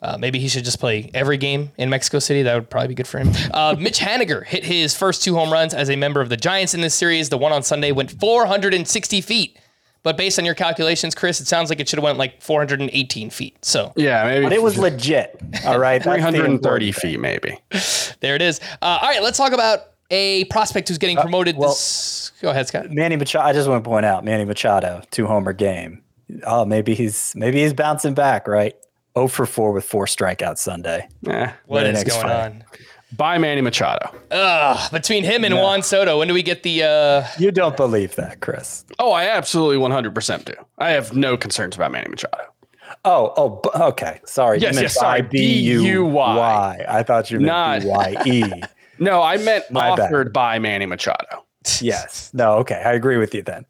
[0.00, 2.42] Uh, maybe he should just play every game in Mexico City.
[2.42, 3.30] That would probably be good for him.
[3.52, 6.74] Uh, Mitch Haniger hit his first two home runs as a member of the Giants
[6.74, 7.28] in this series.
[7.28, 9.58] The one on Sunday went 460 feet.
[10.04, 13.30] But based on your calculations, Chris, it sounds like it should have went like 418
[13.30, 13.64] feet.
[13.64, 15.40] So yeah, maybe But it was legit.
[15.64, 17.56] All right, 330 feet, maybe.
[18.20, 18.60] there it is.
[18.82, 21.56] Uh, all right, let's talk about a prospect who's getting promoted.
[21.56, 22.90] well- this, go ahead, Scott.
[22.90, 23.44] Manny Machado.
[23.46, 26.02] I just want to point out Manny Machado, two homer game.
[26.44, 28.74] Oh, maybe he's maybe he's bouncing back, right?
[29.14, 31.06] 0 for 4 with four strikeouts Sunday.
[31.28, 31.52] Eh.
[31.66, 32.44] What Very is next going fight.
[32.46, 32.64] on?
[33.16, 34.10] Buy Manny Machado.
[34.30, 36.82] Ugh, between him and Juan Soto, when do we get the?
[36.84, 38.84] uh You don't believe that, Chris?
[38.98, 40.54] Oh, I absolutely 100% do.
[40.78, 42.44] I have no concerns about Manny Machado.
[43.04, 44.20] Oh, oh, bu- okay.
[44.26, 44.58] Sorry.
[44.58, 45.22] Yes, you meant yes, sorry.
[45.22, 46.84] B-U-Y.
[46.88, 48.62] I thought you meant Not- B-Y-E.
[48.98, 50.04] No, I meant My bad.
[50.06, 51.44] offered by Manny Machado.
[51.80, 52.30] Yes.
[52.32, 52.82] No, okay.
[52.84, 53.66] I agree with you then.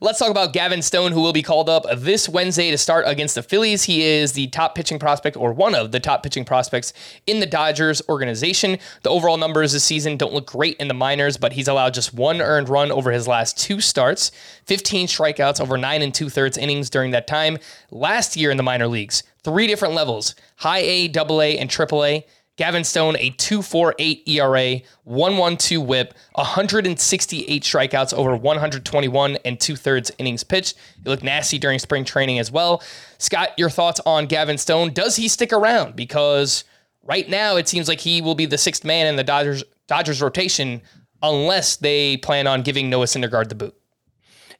[0.00, 3.34] Let's talk about Gavin Stone, who will be called up this Wednesday to start against
[3.34, 3.84] the Phillies.
[3.84, 6.92] He is the top pitching prospect, or one of the top pitching prospects
[7.26, 8.78] in the Dodgers organization.
[9.02, 12.14] The overall numbers this season don't look great in the minors, but he's allowed just
[12.14, 14.30] one earned run over his last two starts,
[14.64, 17.58] 15 strikeouts over nine and two thirds innings during that time.
[17.90, 22.04] Last year in the minor leagues, three different levels high A, double A, and triple
[22.04, 22.26] A.
[22.60, 30.44] Gavin Stone, a 2.48 ERA, 1.12 WHIP, 168 strikeouts over 121 and two thirds innings
[30.44, 30.76] pitched.
[31.02, 32.82] He looked nasty during spring training as well.
[33.16, 34.92] Scott, your thoughts on Gavin Stone?
[34.92, 35.96] Does he stick around?
[35.96, 36.64] Because
[37.02, 40.20] right now it seems like he will be the sixth man in the Dodgers Dodgers
[40.20, 40.82] rotation
[41.22, 43.79] unless they plan on giving Noah Syndergaard the boot.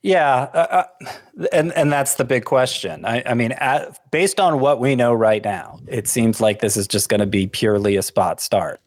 [0.02, 3.04] Yeah, uh, uh, and and that's the big question.
[3.04, 6.76] I, I mean, at, based on what we know right now, it seems like this
[6.76, 8.80] is just going to be purely a spot start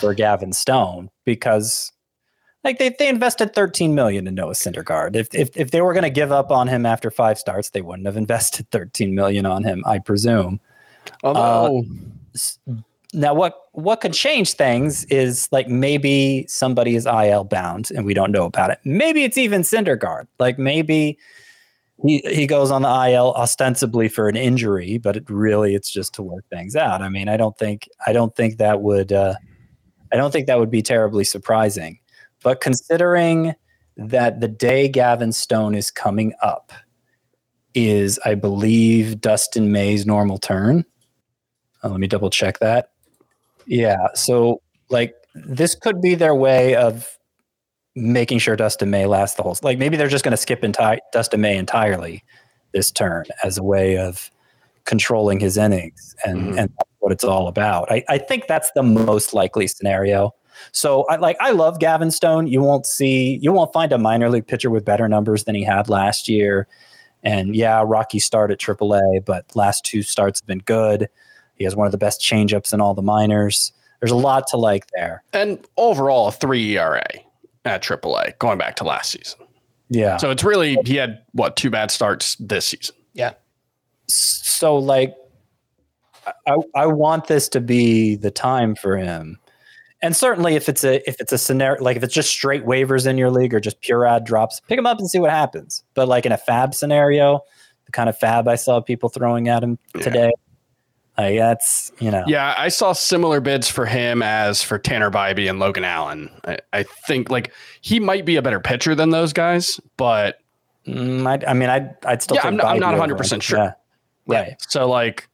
[0.00, 1.92] for Gavin Stone because,
[2.64, 5.14] like, they they invested 13 million in Noah Syndergaard.
[5.14, 7.80] If if if they were going to give up on him after five starts, they
[7.80, 10.58] wouldn't have invested 13 million on him, I presume.
[11.22, 11.84] Although,
[13.12, 18.14] Now, what what could change things is like maybe somebody is IL bound and we
[18.14, 18.78] don't know about it.
[18.84, 20.26] Maybe it's even Syndergaard.
[20.38, 21.18] Like maybe
[22.06, 26.14] he he goes on the IL ostensibly for an injury, but it really it's just
[26.14, 27.02] to work things out.
[27.02, 29.34] I mean, I don't think I don't think that would uh,
[30.12, 31.98] I don't think that would be terribly surprising.
[32.42, 33.54] But considering
[33.96, 36.72] that the day Gavin Stone is coming up
[37.74, 40.84] is, I believe, Dustin May's normal turn.
[41.84, 42.90] Uh, let me double check that.
[43.66, 44.08] Yeah.
[44.14, 47.18] So, like, this could be their way of
[47.94, 49.56] making sure Dustin May lasts the whole.
[49.62, 52.24] Like, maybe they're just going to skip enti- Dustin May entirely
[52.72, 54.30] this turn as a way of
[54.84, 56.58] controlling his innings, and mm-hmm.
[56.58, 57.90] and what it's all about.
[57.90, 60.34] I, I think that's the most likely scenario.
[60.72, 62.48] So, I like I love Gavin Stone.
[62.48, 65.64] You won't see, you won't find a minor league pitcher with better numbers than he
[65.64, 66.66] had last year.
[67.22, 71.08] And yeah, Rocky start at AAA, but last two starts have been good.
[71.60, 73.70] He has one of the best changeups in all the minors.
[74.00, 75.22] There's a lot to like there.
[75.34, 77.06] and overall, a three ERA
[77.66, 79.40] at AAA going back to last season.
[79.90, 80.16] Yeah.
[80.16, 82.96] So it's really, he had what, two bad starts this season.
[83.12, 83.34] Yeah.
[84.06, 85.14] so like
[86.46, 89.38] I, I want this to be the time for him
[90.02, 93.06] and certainly if it's a if it's a scenario like if it's just straight waivers
[93.06, 95.84] in your league or just pure ad drops pick him up and see what happens
[95.94, 97.40] but like in a fab scenario
[97.86, 100.30] the kind of fab i saw people throwing at him today
[101.20, 105.48] like that's you know Yeah, I saw similar bids for him as for Tanner Bibee
[105.48, 106.30] and Logan Allen.
[106.46, 110.38] I, I think like he might be a better pitcher than those guys, but
[110.86, 113.58] Mm, I, I mean i'd, I'd still Yeah, take I'm not- I'm not 100% sure.
[113.58, 113.72] Yeah.
[114.26, 115.28] right So like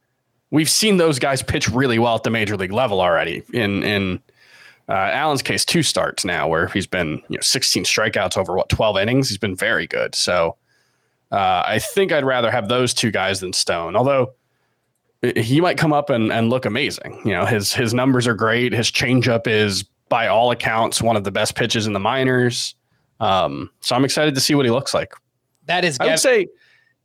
[0.51, 3.43] we've seen those guys pitch really well at the major league level already.
[3.53, 4.19] In in
[4.89, 8.67] uh, Allen's case, two starts now where he's been you know 16 strikeouts over what
[8.69, 9.29] 12 innings.
[9.29, 10.15] He's been very good.
[10.15, 10.57] So
[11.31, 13.95] uh, I think I'd rather have those two guys than Stone.
[13.95, 14.31] Although
[15.35, 17.21] he might come up and, and look amazing.
[17.25, 18.73] You know his his numbers are great.
[18.73, 22.75] His changeup is by all accounts one of the best pitches in the minors.
[23.19, 25.13] Um, so I'm excited to see what he looks like.
[25.65, 26.47] That is I would say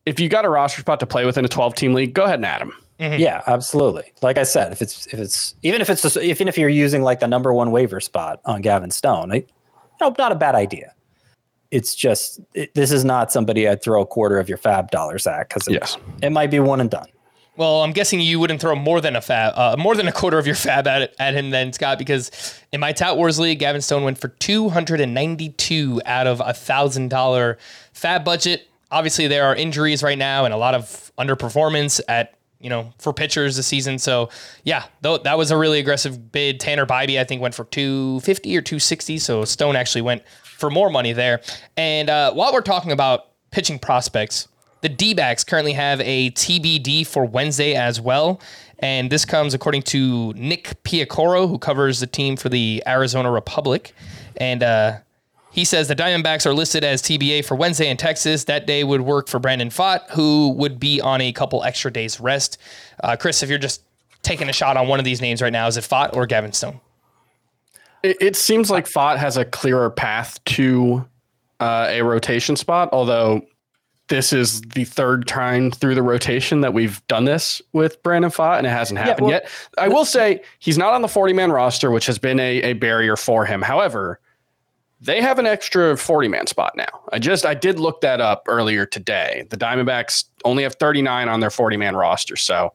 [0.07, 2.37] if you got a roster spot to play within a 12 team league, go ahead
[2.37, 2.73] and add him.
[2.99, 4.13] Yeah, absolutely.
[4.23, 7.03] Like I said, if it's if it's even if it's just, even if you're using
[7.03, 9.49] like the number one waiver spot on Gavin Stone, like,
[10.01, 10.95] no, not a bad idea.
[11.73, 15.27] It's just it, this is not somebody I'd throw a quarter of your fab dollars
[15.27, 15.97] at because it, Yes.
[16.23, 17.09] it might be one and done.
[17.57, 20.39] Well, I'm guessing you wouldn't throw more than a fab, uh, more than a quarter
[20.39, 22.31] of your fab at, at him then, Scott, because
[22.73, 27.59] in my Tout Wars league, Gavin Stone went for 292 out of a thousand dollar
[27.93, 28.69] fab budget.
[28.91, 33.13] Obviously, there are injuries right now and a lot of underperformance at you know for
[33.13, 33.99] pitchers this season.
[33.99, 34.31] So
[34.65, 36.59] yeah, though that was a really aggressive bid.
[36.59, 39.19] Tanner Bibee, I think, went for 250 or 260.
[39.19, 41.43] So Stone actually went for more money there.
[41.77, 44.49] And uh, while we're talking about pitching prospects,
[44.83, 48.41] the D backs currently have a TBD for Wednesday as well.
[48.81, 53.95] And this comes according to Nick Piecoro, who covers the team for the Arizona Republic.
[54.37, 54.99] And uh,
[55.53, 58.45] he says the Diamondbacks are listed as TBA for Wednesday in Texas.
[58.45, 62.19] That day would work for Brandon Pfaadt, who would be on a couple extra days
[62.19, 62.59] rest.
[63.05, 63.83] Uh, Chris, if you're just
[64.23, 66.53] taking a shot on one of these names right now, is it Pfaadt or Gavin
[66.53, 66.81] Stone?
[68.03, 71.07] It, it seems like Pfaadt has a clearer path to
[71.61, 73.43] uh, a rotation spot, although
[74.09, 78.59] this is the third time through the rotation that we've done this with Brandon Pfaadt,
[78.59, 79.49] and it hasn't happened well, yet.
[79.79, 82.73] I will say he's not on the 40 man roster, which has been a, a
[82.75, 83.63] barrier for him.
[83.63, 84.21] However,
[85.01, 87.01] they have an extra 40 man spot now.
[87.13, 89.47] I just I did look that up earlier today.
[89.51, 92.37] The Diamondbacks only have 39 on their 40 man roster.
[92.37, 92.73] So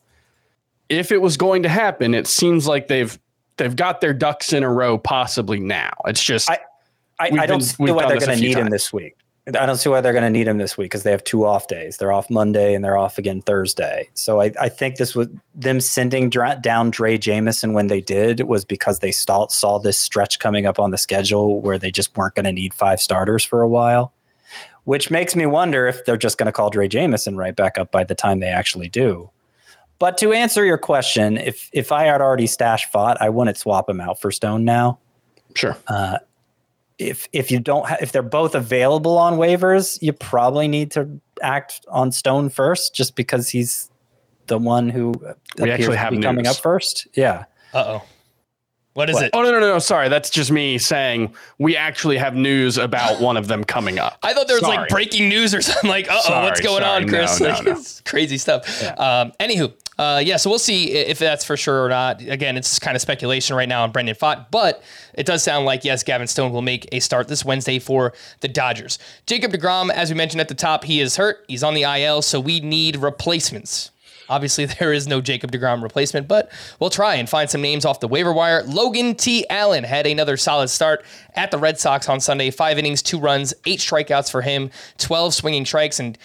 [0.90, 3.18] if it was going to happen, it seems like they've
[3.58, 5.92] they've got their ducks in a row possibly now.
[6.06, 6.60] It's just I,
[7.20, 9.16] I, I don't been- see why they're going to need him this week.
[9.48, 11.46] I don't see why they're going to need him this week because they have two
[11.46, 11.98] off days.
[11.98, 14.10] They're off Monday and they're off again Thursday.
[14.14, 18.42] So I, I think this was them sending dra- down Drey Jameson when they did
[18.42, 22.16] was because they saw, saw this stretch coming up on the schedule where they just
[22.18, 24.12] weren't going to need five starters for a while,
[24.84, 27.92] which makes me wonder if they're just going to call Drey Jameson right back up
[27.92, 29.30] by the time they actually do.
[30.00, 33.90] But to answer your question, if if I had already stashed Pfaadt, I wouldn't swap
[33.90, 35.00] him out for Stone now
[35.58, 35.78] sure.
[35.88, 36.20] Uh,
[37.00, 41.20] if if you don't ha- if they're both available on waivers, you probably need to
[41.42, 43.90] act on Stone first, just because he's
[44.48, 45.26] the one who We
[45.64, 47.08] appears actually to have be coming up first.
[47.14, 48.04] Yeah, Uh oh.
[48.98, 49.26] What is What?
[49.26, 49.32] it?
[49.36, 49.78] Oh no, no, no, no!
[49.78, 54.18] Sorry, that's just me saying we actually have news about one of them coming up.
[54.24, 54.78] I thought there was Sorry.
[54.78, 55.88] like breaking news or something.
[55.88, 57.04] Like, uh oh, what's going sorry.
[57.04, 57.40] on, Chris?
[57.40, 57.72] No, no, like, no.
[57.74, 58.66] it's crazy stuff.
[59.00, 62.24] Um, anywho, uh, yeah, so we'll see if that's for sure or not.
[62.24, 64.82] Again, it's kind of speculation right now on Brandon Pfaadt, but
[65.14, 68.48] it does sound like yes, Gavin Stone will make a start this Wednesday for the
[68.48, 68.98] Dodgers.
[69.28, 71.46] Jacob Degrom, as we mentioned at the top, he is hurt.
[71.48, 73.92] He's on the IL, so we need replacements.
[74.30, 78.00] Obviously, there is no Jacob DeGrom replacement, but we'll try and find some names off
[78.00, 78.64] the waiver wire.
[78.64, 79.48] Logan T.
[79.50, 81.04] Allen had another solid start
[81.36, 82.52] at the Red Sox on Sunday.
[82.52, 86.18] Five innings, two runs, eight strikeouts for him, 12 swinging strikes, and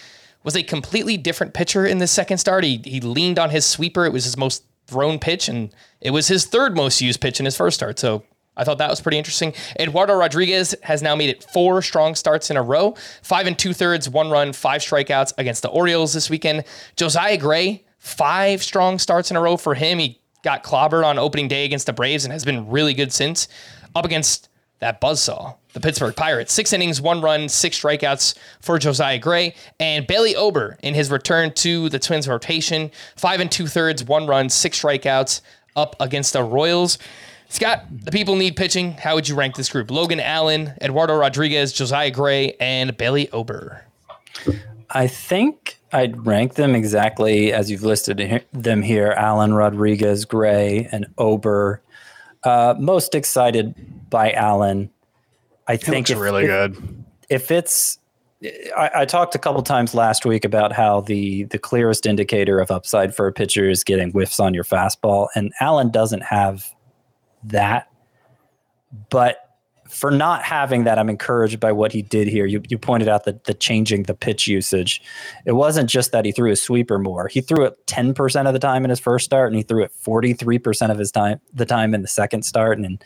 [0.43, 2.63] was a completely different pitcher in the second start.
[2.63, 4.05] He, he leaned on his sweeper.
[4.05, 7.45] It was his most thrown pitch, and it was his third most used pitch in
[7.45, 7.97] his first start.
[7.99, 8.23] So
[8.55, 9.53] I thought that was pretty interesting.
[9.79, 13.73] Eduardo Rodriguez has now made it four strong starts in a row, five and two
[13.73, 16.65] thirds, one run, five strikeouts against the Orioles this weekend.
[16.95, 19.97] Josiah Gray, five strong starts in a row for him.
[19.97, 23.47] He got clobbered on opening day against the Braves and has been really good since.
[23.95, 24.49] Up against
[24.79, 26.51] that buzzsaw, the Pittsburgh Pirates.
[26.51, 29.55] Six innings, one run, six strikeouts for Josiah Gray.
[29.79, 32.91] And Bailey Ober in his return to the Twins rotation.
[33.15, 35.39] Five and two thirds, one run, six strikeouts
[35.77, 36.97] up against the Royals.
[37.47, 38.93] Scott, the people need pitching.
[38.93, 39.89] How would you rank this group?
[39.89, 43.85] Logan Allen, Eduardo Rodriguez, Josiah Gray, and Bailey Ober.
[44.93, 51.07] I think I'd rank them exactly as you've listed them here: Allen, Rodriguez, Gray, and
[51.17, 51.81] Ober.
[52.43, 53.75] Uh, most excited
[54.09, 54.89] by Allen.
[55.67, 57.05] I think it's really if- good.
[57.29, 57.99] if it's
[58.75, 62.71] I, I talked a couple times last week about how the the clearest indicator of
[62.71, 66.65] upside for a pitcher is getting whiffs on your fastball, and Allen doesn't have
[67.45, 67.87] that.
[69.09, 69.42] But
[69.93, 72.45] for not having that, I'm encouraged by what he did here.
[72.45, 75.01] You you pointed out that the changing the pitch usage.
[75.45, 77.27] It wasn't just that he threw a sweeper more.
[77.27, 79.91] He threw it 10% of the time in his first start, and he threw it
[80.03, 83.03] 43% of his time the time in the second start, and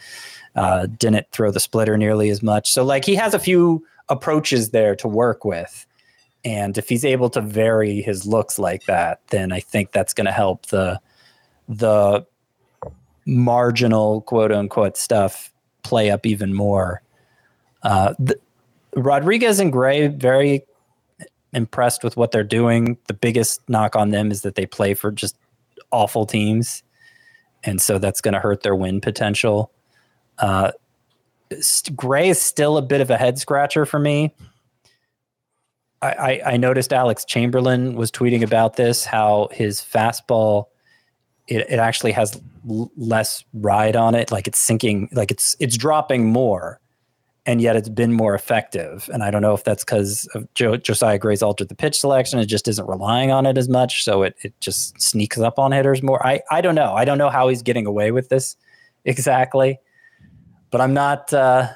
[0.55, 2.71] uh, didn't throw the splitter nearly as much.
[2.71, 5.85] So like he has a few approaches there to work with.
[6.45, 10.25] And if he's able to vary his looks like that, then I think that's going
[10.25, 10.99] to help the
[11.67, 12.25] the
[13.25, 15.51] marginal quote unquote stuff
[15.88, 17.01] play up even more.
[17.83, 18.38] Uh, the,
[18.95, 20.65] Rodriguez and Gray very
[21.53, 22.97] impressed with what they're doing.
[23.07, 25.38] The biggest knock on them is that they play for just
[25.91, 26.83] awful teams,
[27.63, 29.71] and so that's going to hurt their win potential.
[30.38, 30.71] Uh,
[31.95, 34.33] Gray is still a bit of a head scratcher for me.
[36.01, 40.65] I, I, I noticed Alex Chamberlain was tweeting about this, how his fastball
[41.47, 42.39] it, it actually has
[42.69, 46.79] l- less ride on it, like it's sinking, like it's it's dropping more,
[47.45, 49.09] and yet it's been more effective.
[49.13, 52.45] And I don't know if that's because jo- Josiah Gray's altered the pitch selection; it
[52.45, 56.03] just isn't relying on it as much, so it it just sneaks up on hitters
[56.03, 56.25] more.
[56.25, 56.93] I I don't know.
[56.93, 58.55] I don't know how he's getting away with this
[59.05, 59.79] exactly
[60.71, 61.69] but I'm not uh,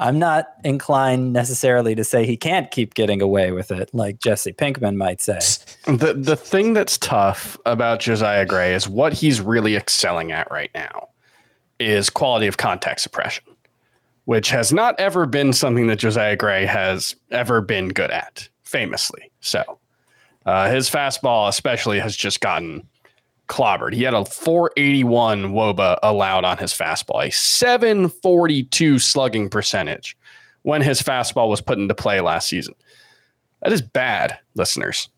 [0.00, 4.52] I'm not inclined necessarily to say he can't keep getting away with it, like Jesse
[4.52, 5.38] Pinkman might say.
[5.84, 10.70] The the thing that's tough about Josiah Gray is what he's really excelling at right
[10.74, 11.10] now
[11.78, 13.44] is quality of contact suppression,
[14.24, 19.30] which has not ever been something that Josiah Gray has ever been good at, famously.
[19.40, 19.78] So
[20.46, 22.88] uh, his fastball, especially, has just gotten
[23.50, 23.92] clobbered.
[23.92, 30.16] He had a 481 woba allowed on his fastball, a 742 slugging percentage
[30.62, 32.74] when his fastball was put into play last season.
[33.62, 35.08] That is bad, listeners.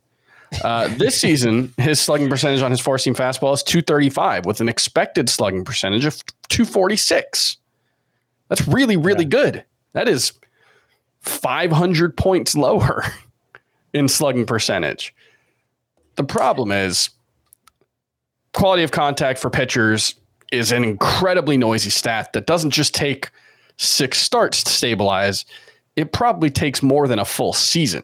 [0.65, 4.69] Uh, this season, his slugging percentage on his four seam fastball is 235 with an
[4.69, 7.59] expected slugging percentage of 246.
[8.49, 9.65] That's really, really good.
[9.93, 10.33] That is
[11.21, 13.05] 500 points lower
[13.93, 15.15] in slugging percentage.
[16.17, 17.11] The problem is
[18.53, 20.15] quality of contact for pitchers
[20.51, 23.31] is an incredibly noisy stat that doesn't just take
[23.79, 25.45] six starts to stabilize.
[25.97, 28.03] It probably takes more than a full season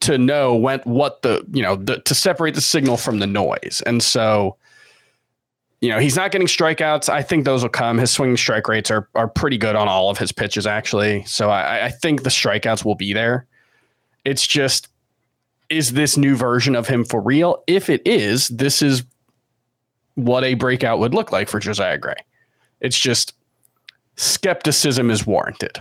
[0.00, 3.82] to know when what the you know the, to separate the signal from the noise.
[3.84, 4.56] And so,
[5.80, 7.08] you know, he's not getting strikeouts.
[7.08, 7.98] I think those will come.
[7.98, 11.24] His swinging strike rates are are pretty good on all of his pitches actually.
[11.24, 13.46] So I, I think the strikeouts will be there.
[14.24, 14.88] It's just
[15.68, 17.62] is this new version of him for real?
[17.66, 19.04] If it is, this is
[20.18, 22.16] what a breakout would look like for Josiah Gray.
[22.80, 23.34] It's just
[24.16, 25.80] skepticism is warranted.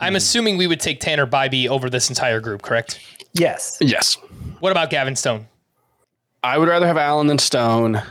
[0.00, 0.16] I'm hmm.
[0.16, 3.00] assuming we would take Tanner Bibee over this entire group, correct?
[3.32, 3.78] Yes.
[3.80, 4.16] Yes.
[4.58, 5.46] What about Gavin Stone?
[6.42, 8.02] I would rather have Allen than Stone.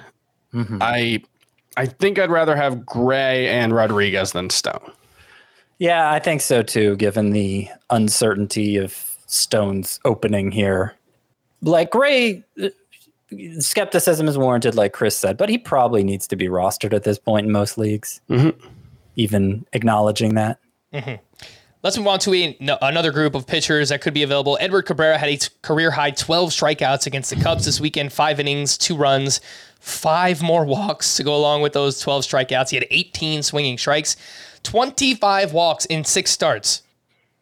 [0.53, 0.77] Mm-hmm.
[0.81, 1.21] I
[1.77, 4.91] I think I'd rather have Gray and Rodriguez than Stone.
[5.77, 10.95] Yeah, I think so too, given the uncertainty of Stone's opening here.
[11.61, 12.43] Like Gray,
[13.59, 17.17] skepticism is warranted, like Chris said, but he probably needs to be rostered at this
[17.17, 18.67] point in most leagues, mm-hmm.
[19.15, 20.59] even acknowledging that.
[20.93, 21.15] Mm-hmm.
[21.83, 24.57] Let's move on to a, no, another group of pitchers that could be available.
[24.59, 28.39] Edward Cabrera had a t- career high 12 strikeouts against the Cubs this weekend, five
[28.39, 29.39] innings, two runs,
[29.79, 32.71] five more walks to go along with those 12 strikeouts.
[32.71, 34.17] He had 18 swinging strikes,
[34.63, 36.81] 25 walks in six starts.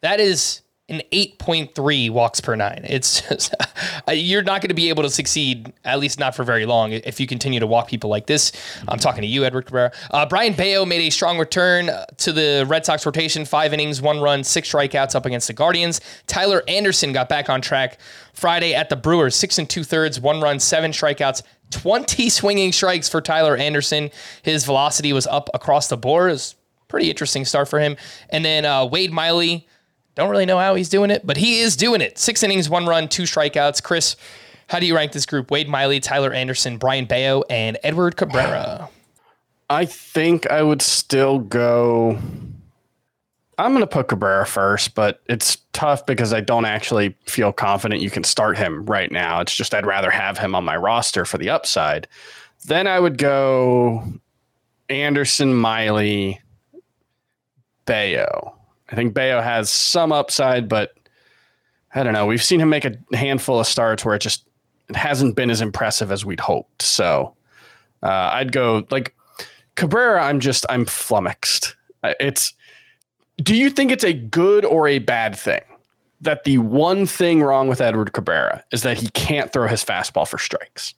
[0.02, 0.60] That is
[0.90, 2.84] an 8.3 walks per nine.
[2.84, 3.54] It's just,
[4.12, 7.18] you're not going to be able to succeed, at least not for very long, if
[7.18, 8.52] you continue to walk people like this.
[8.86, 9.92] I'm talking to you, Edward Cabrera.
[10.10, 14.20] Uh, Brayan Bello made a strong return to the Red Sox rotation, five innings, one
[14.20, 16.02] run, six strikeouts up against the Guardians.
[16.26, 17.98] Tyler Anderson got back on track
[18.34, 21.42] Friday at the Brewers, six and two thirds, one run, seven strikeouts.
[21.70, 24.10] 20 swinging strikes for Tyler Anderson.
[24.42, 26.28] His velocity was up across the board.
[26.28, 26.56] It was
[26.88, 27.96] pretty interesting start for him.
[28.28, 29.66] And then uh, Wade Miley,
[30.14, 32.18] don't really know how he's doing it, but he is doing it.
[32.18, 33.82] Six innings, one run, two strikeouts.
[33.82, 34.16] Chris,
[34.68, 35.50] how do you rank this group?
[35.50, 38.88] Wade Miley, Tyler Anderson, Brayan Bello, and Edward Cabrera.
[39.68, 42.18] I think I would still go.
[43.56, 48.00] I'm going to put Cabrera first, but it's tough because I don't actually feel confident
[48.00, 49.40] you can start him right now.
[49.40, 52.08] It's just I'd rather have him on my roster for the upside.
[52.66, 54.04] Then I would go
[54.88, 56.40] Anderson, Miley,
[57.86, 58.56] Bello.
[58.94, 60.94] I think Bello has some upside, but
[61.96, 62.26] I don't know.
[62.26, 64.46] We've seen him make a handful of starts where it just
[64.88, 66.80] it hasn't been as impressive as we'd hoped.
[66.82, 67.34] So
[68.04, 69.12] uh, I'd go like
[69.74, 70.22] Cabrera.
[70.22, 71.74] I'm just I'm flummoxed.
[72.04, 72.54] It's.
[73.38, 75.62] Do you think it's a good or a bad thing
[76.20, 80.28] that the one thing wrong with Edward Cabrera is that he can't throw his fastball
[80.28, 80.94] for strikes?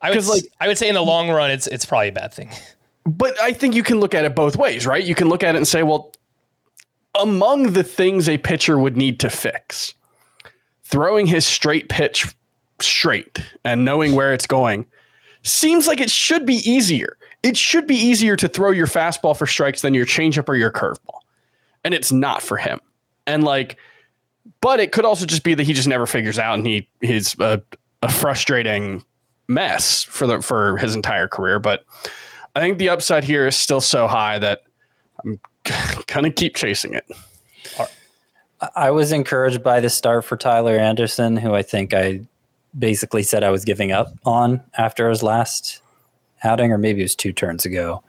[0.00, 2.32] I would, like- I would say in the long run, it's it's probably a bad
[2.32, 2.48] thing.
[3.04, 5.02] But I think you can look at it both ways, right?
[5.04, 6.12] You can look at it and say, well,
[7.14, 9.94] among the things a pitcher would need to fix,
[10.82, 12.26] throwing his straight pitch
[12.80, 14.86] straight and knowing where it's going
[15.42, 17.16] seems like it should be easier.
[17.42, 20.70] It should be easier to throw your fastball for strikes than your changeup or your
[20.70, 21.20] curveball.
[21.84, 22.80] And it's not for him.
[23.26, 23.78] And like,
[24.60, 27.38] but it could also just be that he just never figures out and he he's
[27.38, 27.62] a,
[28.02, 29.04] a frustrating
[29.46, 31.58] mess for the for his entire career.
[31.58, 31.84] But
[32.56, 34.62] I think the upside here is still so high that
[35.24, 35.40] I'm
[36.06, 37.04] gonna keep chasing it.
[38.76, 42.20] I was encouraged by the start for Tyler Anderson, who I think I
[42.76, 45.80] basically said I was giving up on after his last
[46.42, 48.02] outing, or maybe it was two turns ago.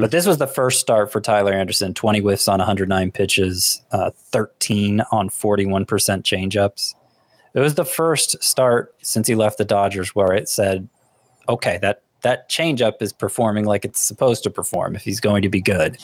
[0.00, 4.10] But this was the first start for Tyler Anderson 20 whiffs on 109 pitches, uh,
[4.10, 6.94] 13 on 41% changeups.
[7.54, 10.88] It was the first start since he left the Dodgers where it said,
[11.48, 15.48] okay, that, that changeup is performing like it's supposed to perform if he's going to
[15.48, 15.98] be good.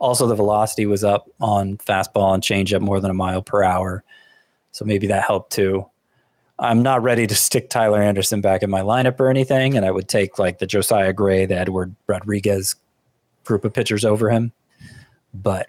[0.00, 4.02] Also, the velocity was up on fastball and changeup more than a mile per hour.
[4.72, 5.86] So maybe that helped too.
[6.58, 9.90] I'm not ready to stick Tyler Anderson back in my lineup or anything, and I
[9.90, 12.74] would take like the Josiah Gray, the Edward Rodriguez
[13.44, 14.52] group of pitchers over him.
[15.32, 15.68] But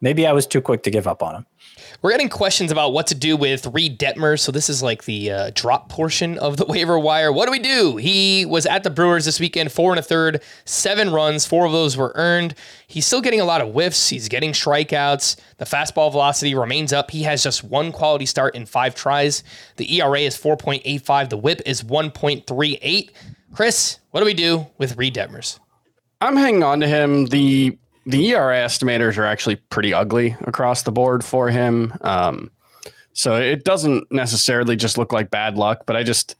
[0.00, 1.46] maybe I was too quick to give up on him.
[2.02, 4.38] We're getting questions about what to do with Reid Detmer.
[4.38, 7.32] So this is like the uh, drop portion of the waiver wire.
[7.32, 7.96] What do we do?
[7.96, 11.46] He was at the Brewers this weekend, four and a third, seven runs.
[11.46, 12.54] Four of those were earned.
[12.86, 14.08] He's still getting a lot of whiffs.
[14.08, 15.36] He's getting strikeouts.
[15.56, 17.10] The fastball velocity remains up.
[17.10, 19.42] He has just one quality start in five tries.
[19.76, 21.30] The ERA is 4.85.
[21.30, 23.10] The WHIP is 1.38.
[23.54, 25.58] Chris, what do we do with Reid Detmers?
[26.20, 27.26] I'm hanging on to him.
[27.26, 31.94] The the ERA estimators are actually pretty ugly across the board for him.
[32.02, 32.50] Um,
[33.12, 36.36] so it doesn't necessarily just look like bad luck, but I just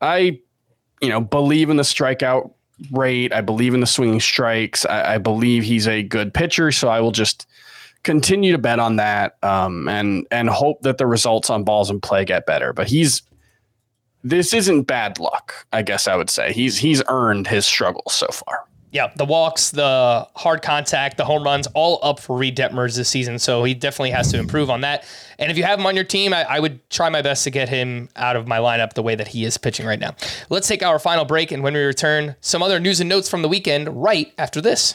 [0.00, 0.40] I
[1.00, 2.52] you know believe in the strikeout
[2.92, 3.32] rate.
[3.32, 4.86] I believe in the swinging strikes.
[4.86, 7.46] I, I believe he's a good pitcher, so I will just
[8.04, 12.00] continue to bet on that um, and and hope that the results on balls and
[12.00, 12.72] play get better.
[12.72, 13.22] But he's
[14.22, 16.52] this isn't bad luck, I guess I would say.
[16.52, 18.64] He's he's earned his struggles so far.
[18.96, 23.10] Yeah, the walks, the hard contact, the home runs, all up for Reid Detmers this
[23.10, 23.38] season.
[23.38, 25.04] So he definitely has to improve on that.
[25.38, 27.50] And if you have him on your team, I, I, would try my best to
[27.50, 30.16] get him out of my lineup the way that he is pitching right now.
[30.48, 31.52] Let's take our final break.
[31.52, 34.94] And when we return, some other news and notes from the weekend right after this.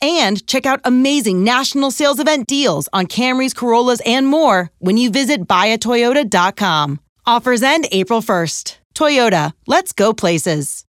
[0.00, 5.10] and check out amazing national sales event deals on Camrys, Corollas, and more when you
[5.10, 7.00] visit buyatoyota.com.
[7.26, 8.78] Offers end April 1st.
[8.94, 10.86] Toyota, let's go places.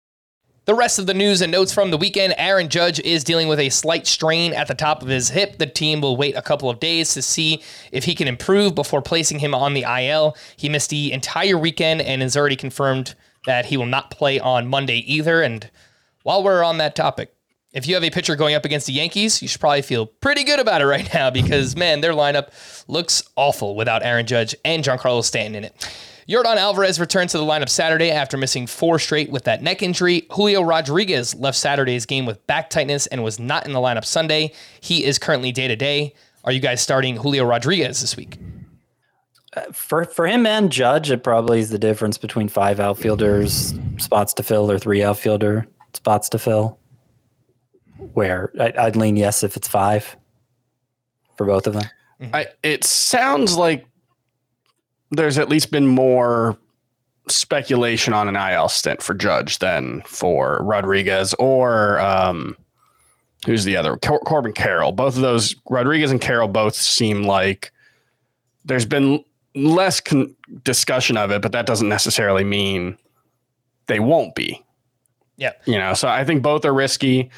[0.67, 3.61] The rest of the news and notes from the weekend Aaron Judge is dealing with
[3.61, 5.59] a slight strain at the top of his hip.
[5.59, 9.01] The team will wait a couple of days to see if he can improve before
[9.01, 10.37] placing him on the IL.
[10.57, 13.15] He missed the entire weekend and is already confirmed
[13.47, 15.41] that he will not play on Monday either.
[15.41, 15.71] And
[16.25, 17.36] while we're on that topic,
[17.73, 20.45] if you have a pitcher going up against the Yankees, you should probably feel pretty
[20.45, 22.49] good about it right now because, man, their lineup
[22.89, 25.93] looks awful without Aaron Judge and Giancarlo Stanton in it.
[26.29, 30.27] Yordan Alvarez returned to the lineup Saturday after missing four straight with that neck injury.
[30.33, 34.53] Julio Rodriguez left Saturday's game with back tightness and was not in the lineup Sunday.
[34.81, 36.14] He is currently day to day.
[36.43, 38.39] Are you guys starting Julio Rodriguez this week?
[39.57, 44.35] Uh, for for him and Judge, it probably is the difference between five outfielders spots
[44.35, 46.79] to fill or three outfielder spots to fill
[48.14, 50.16] where I, would lean yes if it's five
[51.36, 51.84] for both of them.
[52.32, 53.86] I, it sounds like
[55.11, 56.57] there's at least been more
[57.28, 62.57] speculation on an IL stint for Judge than for Rodriguez or um,
[63.44, 64.92] who's the other Cor- Corbin Carroll.
[64.92, 67.72] Both of those Rodriguez and Carroll both seem like
[68.64, 69.24] there's been
[69.55, 70.34] less con-
[70.64, 72.97] discussion of it, but that doesn't necessarily mean
[73.86, 74.62] they won't be.
[75.36, 75.94] Yeah, you know.
[75.94, 77.30] So I think both are risky.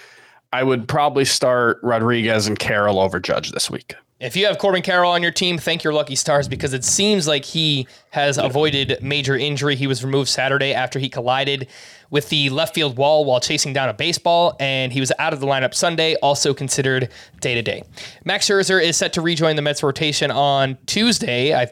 [0.52, 3.94] I would probably start Rodriguez and Carroll over Judge this week.
[4.20, 7.28] If you have Corbin Carroll on your team, thank your lucky stars because it seems
[7.28, 9.76] like he has avoided major injury.
[9.76, 11.68] He was removed Saturday after he collided
[12.10, 15.38] with the left field wall while chasing down a baseball, and he was out of
[15.38, 17.84] the lineup Sunday, also considered day to day.
[18.24, 21.54] Max Scherzer is set to rejoin the Mets rotation on Tuesday.
[21.54, 21.70] I,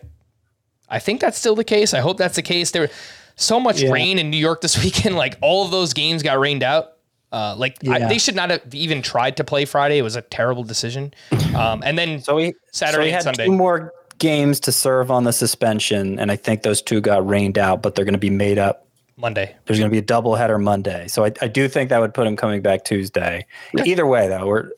[0.89, 1.95] I think that's still the case.
[1.95, 2.71] I hope that's the case.
[2.71, 2.91] There was
[3.35, 3.91] so much yeah.
[3.91, 6.96] rain in New York this weekend, like all of those games got rained out.
[7.37, 7.93] Uh, like yeah.
[7.93, 9.99] I, they should not have even tried to play Friday.
[9.99, 11.13] It was a terrible decision.
[11.55, 13.45] Um, and then so we Saturday so we had Sunday.
[13.45, 17.59] two more games to serve on the suspension, and I think those two got rained
[17.59, 18.87] out, but they're going to be made up
[19.19, 19.55] Monday.
[19.67, 22.27] There's going to be a doubleheader Monday, so I, I do think that would put
[22.27, 23.45] him coming back Tuesday.
[23.85, 24.71] Either way, though, we're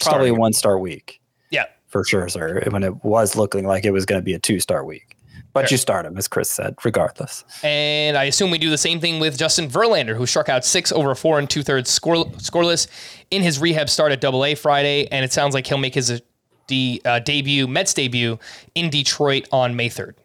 [0.00, 1.20] probably a one star week.
[1.50, 2.64] Yeah, for sure, sir.
[2.70, 5.15] When it was looking like it was going to be a two star week.
[5.62, 7.44] But you start him, as Chris said, regardless.
[7.62, 10.92] And I assume we do the same thing with Justin Verlander, who struck out six
[10.92, 12.88] over four and two thirds score, scoreless
[13.30, 16.10] in his rehab start at Double A Friday, and it sounds like he'll make his
[16.10, 16.18] uh,
[16.66, 18.38] de, uh, debut, Mets debut,
[18.74, 20.16] in Detroit on May third.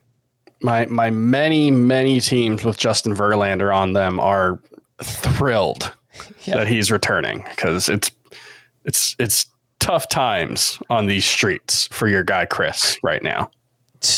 [0.62, 4.60] My my many many teams with Justin Verlander on them are
[5.02, 5.92] thrilled
[6.44, 6.58] yep.
[6.58, 8.12] that he's returning because it's
[8.84, 9.46] it's it's
[9.80, 13.50] tough times on these streets for your guy Chris right now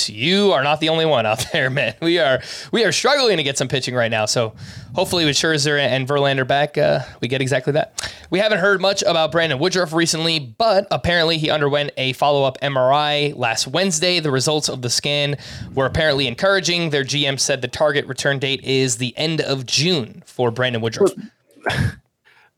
[0.10, 1.96] you are not the only one out there, man.
[2.02, 4.26] We are we are struggling to get some pitching right now.
[4.26, 4.54] So
[4.96, 8.12] hopefully with Scherzer and Verlander back, uh, we get exactly that.
[8.30, 12.58] We haven't heard much about Brandon Woodruff recently, but apparently he underwent a follow up
[12.62, 14.20] MRI last Wednesday.
[14.20, 15.38] The results of the scan
[15.74, 16.90] were apparently encouraging.
[16.90, 21.12] Their GM said the target return date is the end of June for Brandon Woodruff.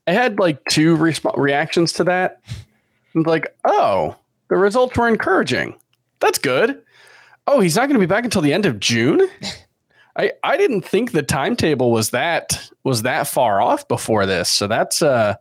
[0.07, 2.39] I had like two resp- reactions to that.
[2.47, 2.53] I
[3.15, 4.15] was Like, oh,
[4.49, 5.75] the results were encouraging.
[6.19, 6.81] That's good
[7.47, 9.27] Oh, he's not going to be back until the end of June.
[10.17, 14.49] I I didn't think the timetable was that was that far off before this.
[14.49, 15.35] So that's uh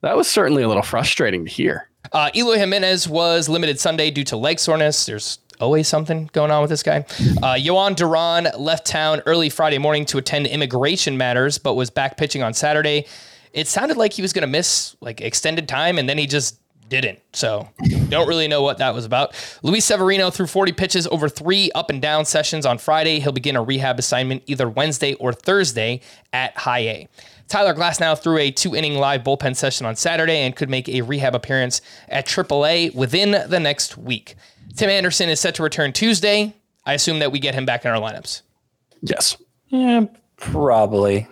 [0.00, 1.88] that was certainly a little frustrating to hear.
[2.12, 5.04] Uh, Eloy Jimenez was limited Sunday due to leg soreness.
[5.04, 7.04] There's always something going on with this guy.
[7.42, 12.16] Uh, Jhoan Duran left town early Friday morning to attend immigration matters, but was back
[12.16, 13.06] pitching on Saturday.
[13.52, 16.58] It sounded like he was going to miss like extended time, and then he just
[16.90, 17.20] didn't.
[17.32, 17.68] So
[18.10, 19.34] don't really know what that was about.
[19.62, 23.20] Luis Severino threw 40 pitches over three up and down sessions on Friday.
[23.20, 26.00] He'll begin a rehab assignment either Wednesday or Thursday
[26.32, 27.08] at High A.
[27.48, 31.00] Tyler Glasnow threw a two inning live bullpen session on Saturday and could make a
[31.00, 34.34] rehab appearance at AAA within the next week.
[34.76, 36.54] Tim Anderson is set to return Tuesday.
[36.84, 38.42] I assume that we get him back in our lineups.
[39.02, 39.36] Yes.
[39.68, 41.26] Yeah, probably.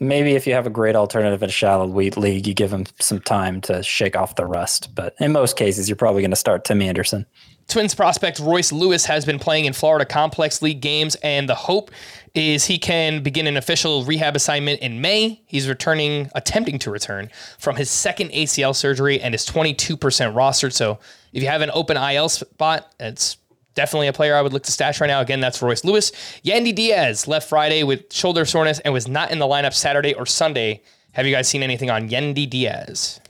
[0.00, 2.86] Maybe if you have a great alternative in a shallow wheat league, you give him
[3.00, 4.94] some time to shake off the rust.
[4.94, 7.26] But in most cases, you're probably going to start Tim Anderson.
[7.68, 11.90] Twins prospect Royce Lewis has been playing in Florida Complex League games, and the hope
[12.34, 15.42] is he can begin an official rehab assignment in May.
[15.44, 20.72] He's returning, attempting to return from his second ACL surgery and is 22% rostered.
[20.72, 20.98] So
[21.34, 23.36] if you have an open IL spot, it's
[23.78, 25.20] definitely a player I would look to stash right now.
[25.20, 26.10] Again, that's Royce Lewis.
[26.44, 30.26] Yandy Diaz left Friday with shoulder soreness and was not in the lineup Saturday or
[30.26, 30.82] Sunday.
[31.12, 33.20] Have you guys seen anything on Yandy Diaz?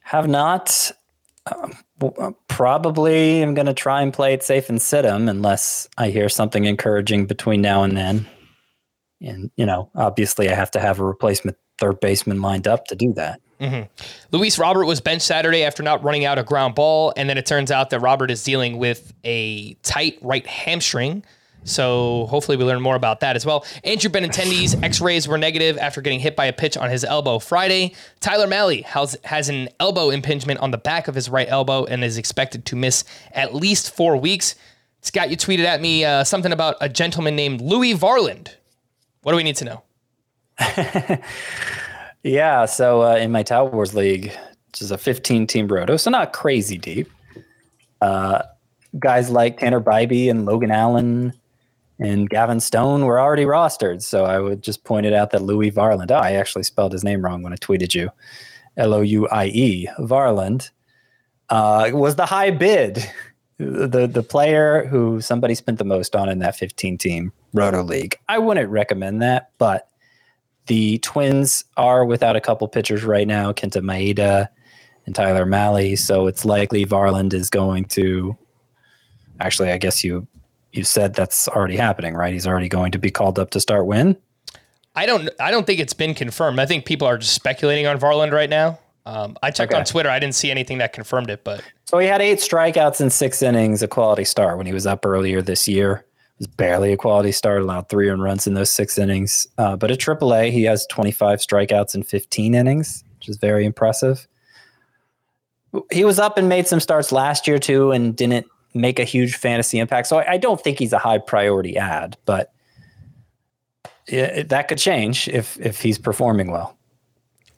[0.00, 0.92] Have not.
[1.46, 6.10] Uh, probably am going to try and play it safe and sit him unless I
[6.10, 8.26] hear something encouraging between now and then.
[9.22, 12.94] And, you know, obviously I have to have a replacement third baseman lined up to
[12.94, 13.40] do that.
[14.32, 17.46] Luis Robert was benched Saturday after not running out a ground ball, and then it
[17.46, 21.24] turns out that Robert is dealing with a tight right hamstring.
[21.64, 23.66] So hopefully we learn more about that as well.
[23.82, 27.94] Andrew Benintendi's X-rays were negative after getting hit by a pitch on his elbow Friday.
[28.20, 32.04] Tyler Mahle has, has an elbow impingement on the back of his right elbow and
[32.04, 34.54] is expected to miss at least four weeks.
[35.00, 38.54] Scott, you tweeted at me uh, something about a gentleman named Louie Varland.
[39.22, 39.82] What do we need to know?
[42.26, 44.36] Yeah, so uh, in my Tout Wars League,
[44.72, 47.08] which is a 15 team roto, so not crazy deep.
[48.00, 48.42] Uh,
[48.98, 51.32] guys like Tanner Bibee and Logan Allen
[52.00, 54.02] and Gavin Stone were already rostered.
[54.02, 57.04] So I would just point it out that Louie Varland, oh, I actually spelled his
[57.04, 58.10] name wrong when I tweeted you,
[58.76, 60.70] L O U I E, Varland,
[61.48, 63.08] uh, was the high bid.
[63.58, 68.18] The, the player who somebody spent the most on in that 15 team roto league.
[68.28, 69.88] I wouldn't recommend that, but
[70.66, 74.48] the Twins are without a couple pitchers right now, Kenta Maeda
[75.06, 75.96] and Tyler Mahle.
[75.98, 78.36] So it's likely Varland is going to.
[79.40, 80.26] Actually, I guess you
[80.72, 82.32] you said that's already happening, right?
[82.32, 84.16] He's already going to be called up to start win.
[84.94, 85.28] I don't.
[85.38, 86.58] I don't think it's been confirmed.
[86.58, 88.78] I think people are just speculating on Varland right now.
[89.04, 89.78] Um, I checked Okay.
[89.78, 90.08] on Twitter.
[90.08, 93.40] I didn't see anything that confirmed it, but So he had eight strikeouts in six
[93.42, 96.04] innings, a quality start when he was up earlier this year.
[96.38, 99.46] Was barely a quality start, allowed three earned runs in those six innings.
[99.56, 104.28] Uh, but at AAA, he has 25 strikeouts in 15 innings, which is very impressive.
[105.90, 109.34] He was up and made some starts last year too, and didn't make a huge
[109.36, 110.08] fantasy impact.
[110.08, 112.52] So I, I don't think he's a high priority ad, but
[114.06, 116.76] it- that could change if if he's performing well.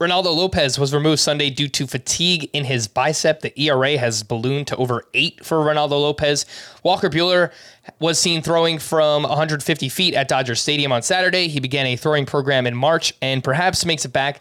[0.00, 3.40] Reynaldo Lopez was removed Sunday due to fatigue in his bicep.
[3.40, 6.46] The ERA has ballooned to over eight for Reynaldo Lopez.
[6.84, 7.50] Walker Buehler
[7.98, 11.48] was seen throwing from 150 feet at Dodger Stadium on Saturday.
[11.48, 14.40] He began a throwing program in March and perhaps makes it back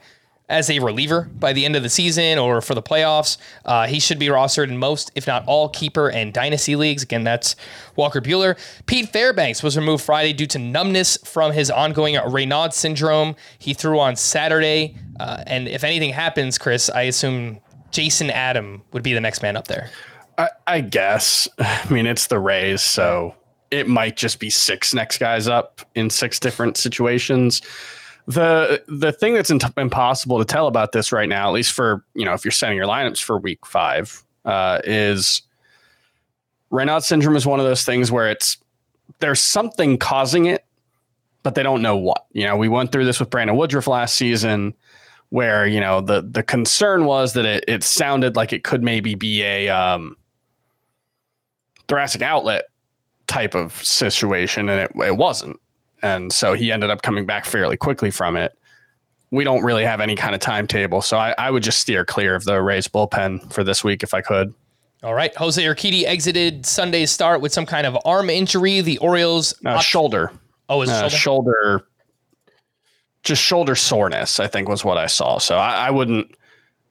[0.50, 3.38] as a reliever by the end of the season or for the playoffs.
[3.66, 7.04] Uh, he should be rostered in most, if not all, keeper and dynasty leagues.
[7.04, 7.56] Again, that's
[7.96, 8.58] Walker Buehler.
[8.86, 13.36] Pete Fairbanks was removed Friday due to numbness from his ongoing Raynaud syndrome.
[13.60, 14.96] He threw on Saturday.
[15.20, 17.60] Uh, and if anything happens, Chris, I assume
[17.92, 19.90] Jason Adam would be the next man up there.
[20.38, 21.48] I, I guess.
[21.60, 23.36] I mean, it's the Rays, so
[23.70, 27.62] it might just be six next guys up in six different situations.
[28.28, 32.04] The the thing that's in- impossible to tell about this right now, at least for
[32.14, 35.42] you know, if you're setting your lineups for week five, uh, is
[36.72, 38.58] Raynaud syndrome is one of those things where it's
[39.20, 40.66] there's something causing it,
[41.44, 42.26] but they don't know what.
[42.34, 44.74] You know, we went through this with Brandon Woodruff last season
[45.30, 49.16] where you know the the concern was that it, it sounded like it could maybe
[49.16, 50.16] be a um,
[51.88, 52.66] thoracic outlet
[53.28, 55.60] type of situation, and it, it wasn't.
[56.02, 58.58] And so he ended up coming back fairly quickly from it.
[59.32, 62.34] We don't really have any kind of timetable, so I, I would just steer clear
[62.34, 64.54] of the Rays bullpen for this week if I could.
[65.04, 65.36] All right.
[65.36, 68.82] Jose Urquidy exited Sunday's start with some kind of arm injury.
[68.82, 69.54] The Orioles.
[69.66, 70.32] Uh, shoulder,
[70.70, 71.18] oh, is uh, shoulder?
[71.18, 71.88] shoulder,
[73.24, 74.40] just shoulder soreness.
[74.40, 75.38] I think was what I saw.
[75.38, 76.34] So I, I wouldn't,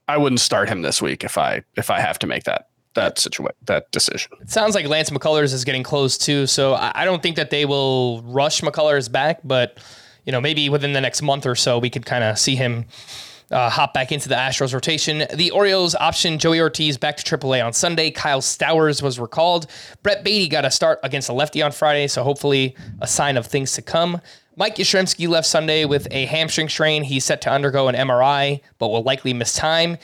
[0.07, 3.19] I wouldn't start him this week if I if I have to make that that
[3.19, 4.33] situation that decision.
[4.41, 6.47] It sounds like Lance McCullers is getting close too.
[6.47, 9.79] So I don't think that they will rush McCullers back, but
[10.25, 12.87] you know maybe within the next month or so we could kind of see him
[13.51, 15.25] uh, hop back into the Astros rotation.
[15.33, 18.11] The Orioles option Joey Ortiz back to AAA on Sunday.
[18.11, 19.69] Kyle Stowers was recalled.
[20.03, 23.47] Brett Baty got a start against a lefty on Friday, so hopefully a sign of
[23.47, 24.21] things to come.
[24.57, 27.05] Mike Yastrzemski left Sunday with a hamstring strain.
[27.05, 29.99] He's set to undergo an MRI, but will likely miss time.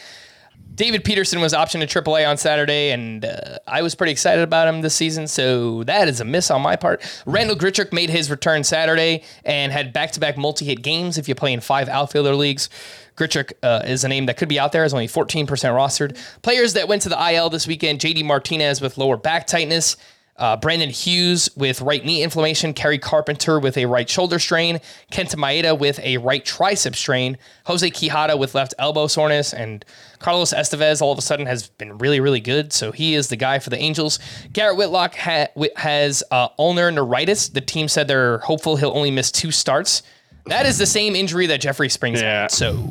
[0.75, 4.69] David Peterson was optioned to AAA on Saturday, and uh, I was pretty excited about
[4.69, 7.03] him this season, so that is a miss on my part.
[7.27, 11.29] Randall Grichuk made his return Saturday and had back to back multi hit games if
[11.29, 12.71] you play in five outfielder leagues.
[13.17, 16.17] Grichuk uh, is a name that could be out there, is only 14% rostered.
[16.41, 19.97] Players that went to the IL this weekend JD Martinez with lower back tightness.
[20.43, 24.81] Uh, Brandon Hughes with right knee inflammation, Kerry Carpenter with a right shoulder strain,
[25.13, 29.85] Kenta Maeda with a right tricep strain, Jose Quijada with left elbow soreness, and
[30.19, 32.73] Carlos Estevez all of a sudden has been really, really good.
[32.73, 34.19] So he is the guy for the Angels.
[34.53, 37.49] Garrett Whitlock ha- has uh, ulnar neuritis.
[37.51, 40.03] The team said they're hopeful he'll only miss two starts.
[40.47, 42.43] That is the same injury that Jeffrey Springs Yeah.
[42.43, 42.51] had.
[42.51, 42.91] So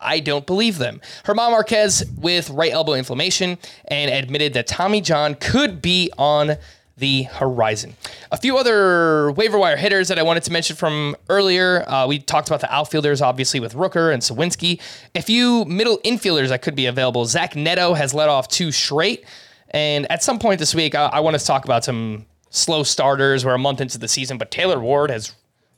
[0.00, 1.02] I don't believe them.
[1.26, 6.56] German Marquez with right elbow inflammation and admitted that Tommy John could be on
[6.96, 7.94] the horizon.
[8.32, 11.88] A few other waiver wire hitters that I wanted to mention from earlier.
[11.88, 14.80] Uh, we talked about the outfielders, obviously, with Rooker and Suwinski.
[15.14, 17.26] A few middle infielders that could be available.
[17.26, 19.24] Zach Neto has let off two straight.
[19.70, 23.44] And at some point this week, I, I want to talk about some slow starters.
[23.44, 25.34] We're a month into the season, but Taylor Ward has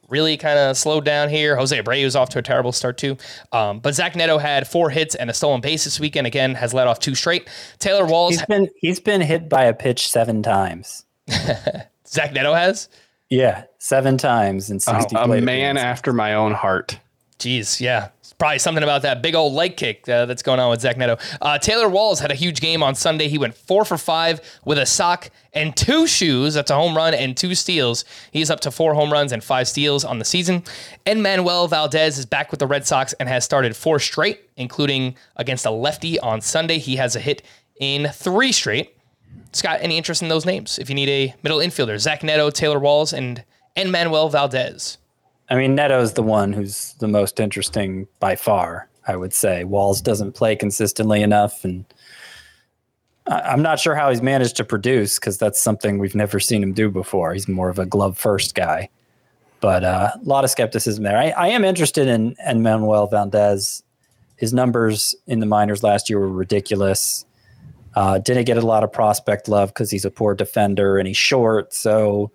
[0.08, 1.56] really kind of slowed down here.
[1.56, 3.16] Jose Abreu's off to a terrible start too.
[3.52, 6.26] Um, but Zach Neto had four hits and a stolen base this weekend.
[6.26, 7.48] Again, has let off two straight.
[7.78, 11.04] Taylor Walls, He's been he's been hit by a pitch seven times.
[12.06, 12.88] Zach Neto has.
[13.30, 15.14] Yeah, seven times in sixty.
[15.16, 15.84] a man appearances.
[15.84, 16.98] after my own heart.
[17.38, 18.08] Jeez, yeah.
[18.18, 20.96] It's probably something about that big old leg kick uh, that's going on with Zach
[20.96, 21.18] Neto.
[21.40, 23.28] Uh, Taylor Walls had a huge game on Sunday.
[23.28, 26.54] He went four for five with a sock and two shoes.
[26.54, 28.04] That's a home run and two steals.
[28.32, 30.64] He's up to four home runs and five steals on the season.
[31.06, 35.14] And Manuel Valdez is back with the Red Sox and has started four straight, including
[35.36, 36.78] against a lefty on Sunday.
[36.78, 37.42] He has a hit
[37.78, 38.97] in three straight.
[39.52, 40.78] Scott, any interest in those names?
[40.78, 43.44] If you need a middle infielder, Zach Neto, Taylor Walls, and
[43.76, 44.98] and Manuel Valdez.
[45.50, 48.88] I mean, Neto's the one who's the most interesting by far.
[49.06, 51.86] I would say Walls doesn't play consistently enough, and
[53.26, 56.74] I'm not sure how he's managed to produce because that's something we've never seen him
[56.74, 57.32] do before.
[57.32, 58.90] He's more of a glove first guy,
[59.60, 61.16] but uh, a lot of skepticism there.
[61.16, 63.82] I, I am interested in, in Manuel Valdez.
[64.36, 67.24] His numbers in the minors last year were ridiculous.
[67.98, 71.16] Uh, didn't get a lot of prospect love because he's a poor defender and he's
[71.16, 71.74] short.
[71.74, 72.30] So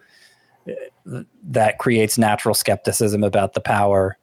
[1.46, 4.18] that creates natural skepticism about the power.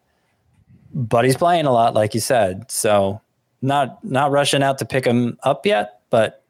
[0.93, 2.71] But he's playing a lot, like you said.
[2.71, 3.23] So
[3.63, 6.45] not not rushing out to pick him up yet, but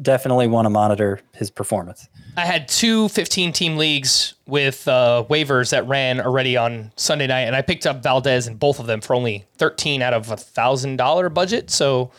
[0.00, 2.08] definitely want to monitor his performance.
[2.36, 7.42] I had two 15 team leagues with uh, waivers that ran already on Sunday night,
[7.42, 10.36] and I picked up Valdez in both of them for only 13 out of a
[10.36, 11.70] thousand dollar budget.
[11.70, 12.12] So,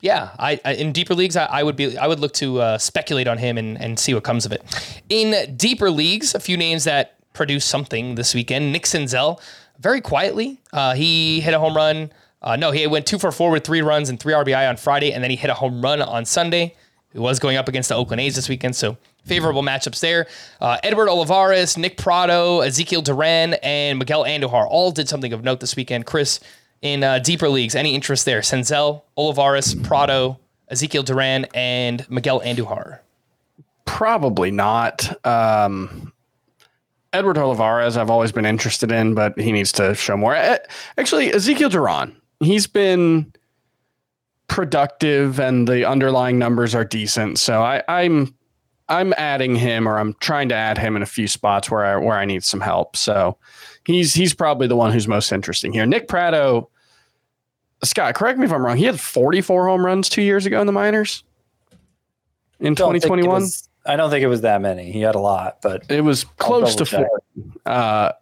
[0.00, 2.78] yeah, I, I in deeper leagues, I, I would be I would look to uh,
[2.78, 4.62] speculate on him and, and see what comes of it.
[5.08, 8.72] In deeper leagues, a few names that produced something this weekend.
[8.72, 9.40] Nick Senzel,
[9.78, 12.12] very quietly, uh, he hit a home run.
[12.42, 15.12] Uh, no, he went two for four with three runs and three RBI on Friday,
[15.12, 16.76] and then he hit a home run on Sunday.
[17.12, 20.26] He was going up against the Oakland A's this weekend, so favorable matchups there.
[20.60, 25.60] Uh, Edward Olivares, Nick Pratto, Ezekiel Duran, and Miguel Andujar all did something of note
[25.60, 26.06] this weekend.
[26.06, 26.40] Chris,
[26.82, 28.40] in uh, deeper leagues, any interest there?
[28.40, 33.00] Senzel, Olivares, Pratto, Ezekiel Duran, and Miguel Andujar.
[33.84, 35.26] Probably not.
[35.26, 36.12] Um,
[37.12, 40.34] Edward Olivares, I've always been interested in, but he needs to show more.
[40.98, 43.32] Actually, Ezekiel Duran, he's been
[44.48, 47.38] productive, and the underlying numbers are decent.
[47.38, 48.34] So I, I'm
[48.88, 51.96] I'm adding him, or I'm trying to add him in a few spots where I
[51.96, 52.96] where I need some help.
[52.96, 53.38] So
[53.86, 55.86] he's he's probably the one who's most interesting here.
[55.86, 56.68] Nick Pratto,
[57.82, 58.76] Scott, correct me if I'm wrong.
[58.76, 61.24] He had 44 home runs two years ago in the minors
[62.60, 63.48] in Don't think it 2021.
[63.86, 64.90] I don't think it was that many.
[64.90, 67.06] He had a lot, but It was close to check.
[67.06, 67.42] four.
[67.64, 68.12] Uh,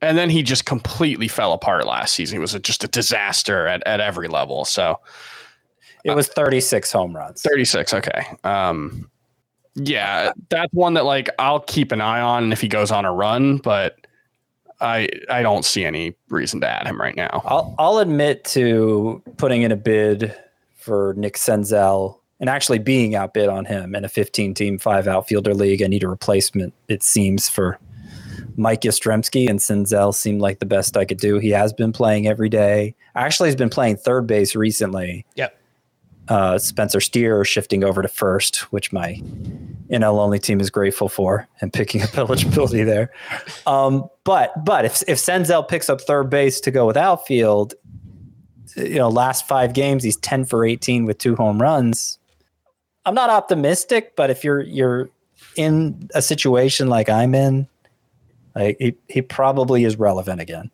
[0.00, 2.36] and then he just completely fell apart last season.
[2.36, 4.64] He was a, just a disaster at, at every level.
[4.64, 4.98] So
[6.04, 7.42] it was 36 home runs.
[7.42, 7.92] 36.
[7.92, 8.26] Okay.
[8.44, 9.10] Um,
[9.74, 13.12] yeah, that's one that like I'll keep an eye on if he goes on a
[13.12, 14.06] run, but
[14.80, 17.42] I I don't see any reason to add him right now.
[17.44, 20.34] I'll I'll admit to putting in a bid
[20.74, 25.54] for Nick Senzel and actually being outbid on him in a 15 team five outfielder
[25.54, 25.82] league.
[25.82, 27.78] I need a replacement, it seems, for
[28.56, 31.38] Mike Yastrzemski and Senzel seemed like the best I could do.
[31.38, 32.94] He has been playing every day.
[33.14, 35.26] Actually, he's been playing third base recently.
[35.36, 35.56] Yep.
[36.28, 39.20] Uh, Spencer Steer shifting over to first, which my
[39.90, 43.10] NL only team is grateful for and picking up eligibility there.
[43.66, 47.74] Um, but but if if Senzel picks up third base to go with outfield,
[48.76, 52.18] you know, last five games, he's 10 for 18 with two home runs.
[53.04, 55.08] I'm not optimistic, but if you're you're
[55.56, 57.66] in a situation like I'm in,
[58.54, 60.70] like he, he probably is relevant again.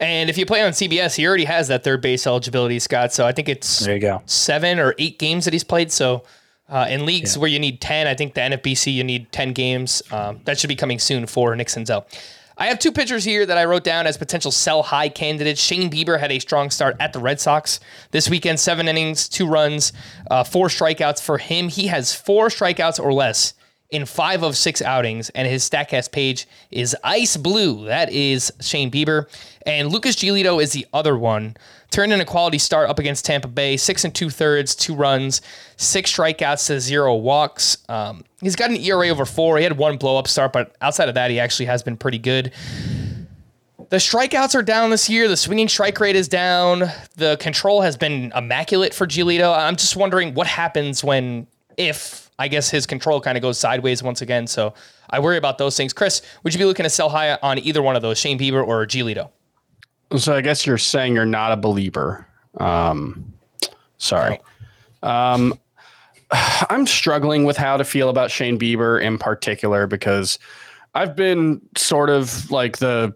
[0.00, 3.12] And if you play on CBS, he already has that third base eligibility, Scott.
[3.12, 4.22] So I think it's There you go.
[4.26, 5.92] seven or eight games that he's played.
[5.92, 6.24] So
[6.70, 10.02] uh, in leagues where you need 10, I think the NFBC, you need 10 games.
[10.10, 12.04] Um, that should be coming soon for Nick Senzel.
[12.56, 15.60] I have two pitchers here that I wrote down as potential sell high candidates.
[15.60, 19.46] Shane Bieber had a strong start at the Red Sox this weekend, seven innings, two
[19.46, 19.94] runs,
[20.30, 21.68] uh, four strikeouts for him.
[21.70, 23.54] He has four strikeouts or less
[23.90, 27.86] in five of six outings, and his StatCast page is ice blue.
[27.86, 29.26] That is Shane Bieber.
[29.66, 31.56] And Lucas Giolito is the other one.
[31.90, 35.42] Turned in a quality start up against Tampa Bay, six and two thirds, two runs,
[35.76, 37.78] six strikeouts to zero walks.
[37.88, 39.58] Um, he's got an ERA over four.
[39.58, 42.18] He had one blow up start, but outside of that, he actually has been pretty
[42.18, 42.52] good.
[43.88, 45.26] The strikeouts are down this year.
[45.26, 46.84] The swinging strike rate is down.
[47.16, 49.52] The control has been immaculate for Giolito.
[49.52, 54.02] I'm just wondering what happens when, if I guess his control kind of goes sideways
[54.02, 54.46] once again.
[54.46, 54.72] So
[55.10, 55.92] I worry about those things.
[55.92, 58.66] Chris, would you be looking to sell high on either one of those, Shane Bieber
[58.66, 59.28] or Giolito?
[60.16, 62.26] So I guess you're saying you're not a believer.
[62.56, 63.34] Um,
[63.98, 64.40] sorry.
[65.02, 65.52] Um,
[66.70, 70.38] I'm struggling with how to feel about Shane Bieber in particular because
[70.94, 73.14] I've been sort of like the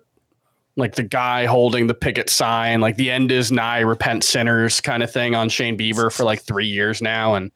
[0.76, 5.02] like the guy holding the picket sign, like the end is nigh, repent sinners kind
[5.02, 7.36] of thing on Shane Bieber for like three years now.
[7.36, 7.52] And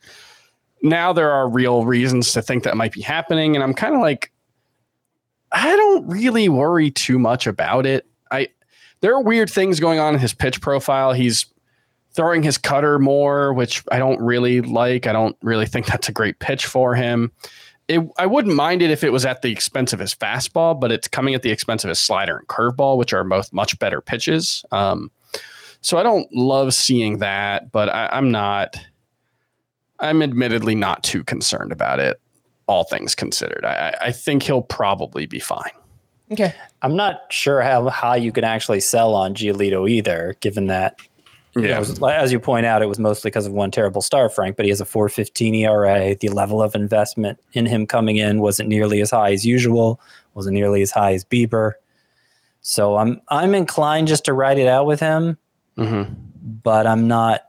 [0.82, 3.54] now there are real reasons to think that might be happening.
[3.54, 4.32] And I'm kind of like,
[5.52, 8.06] I don't really worry too much about it.
[8.30, 8.48] I
[9.00, 11.12] there are weird things going on in his pitch profile.
[11.12, 11.46] He's
[12.12, 15.06] throwing his cutter more, which I don't really like.
[15.06, 17.30] I don't really think that's a great pitch for him.
[17.86, 20.92] It, I wouldn't mind it if it was at the expense of his fastball, but
[20.92, 24.02] it's coming at the expense of his slider and curveball, which are both much better
[24.02, 24.64] pitches.
[24.72, 25.10] Um,
[25.80, 28.76] so I don't love seeing that, but I, I'm not.
[30.00, 32.20] I'm admittedly not too concerned about it,
[32.66, 33.64] all things considered.
[33.64, 35.70] I, I I think he'll probably be fine.
[36.30, 36.54] Okay.
[36.82, 41.00] I'm not sure how high you can actually sell on Giolito either, given that
[41.56, 44.54] you know, as you point out, it was mostly because of one terrible star, Frank,
[44.56, 46.14] but he has a 415 ERA.
[46.14, 49.98] The level of investment in him coming in wasn't nearly as high as usual,
[50.34, 51.72] wasn't nearly as high as Bieber.
[52.60, 55.38] So I'm I'm inclined just to ride it out with him,
[55.78, 56.14] Mhm.
[56.62, 57.44] but I'm not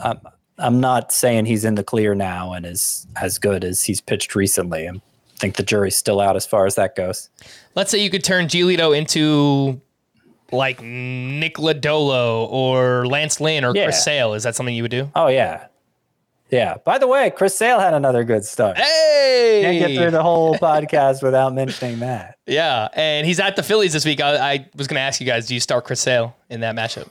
[0.00, 0.18] I'm,
[0.58, 4.34] I'm not saying he's in the clear now and is as good as he's pitched
[4.34, 4.88] recently.
[4.88, 4.92] I
[5.36, 7.30] think the jury's still out as far as that goes.
[7.76, 9.80] Let's say you could turn Giolito into
[10.50, 13.84] like Nick Lodolo or Lance Lynn or Yeah.
[13.84, 14.34] Chris Sale.
[14.34, 15.10] Is that something you would do?
[15.14, 15.66] Oh yeah.
[16.50, 16.78] Yeah.
[16.84, 18.78] By the way, Chris Sale had another good start.
[18.78, 19.60] Hey!
[19.62, 22.38] Can't get through the whole podcast without mentioning that.
[22.46, 24.20] Yeah, and he's at the Phillies this week.
[24.22, 26.74] I, I was going to ask you guys: Do you start Chris Sale in that
[26.74, 27.10] matchup?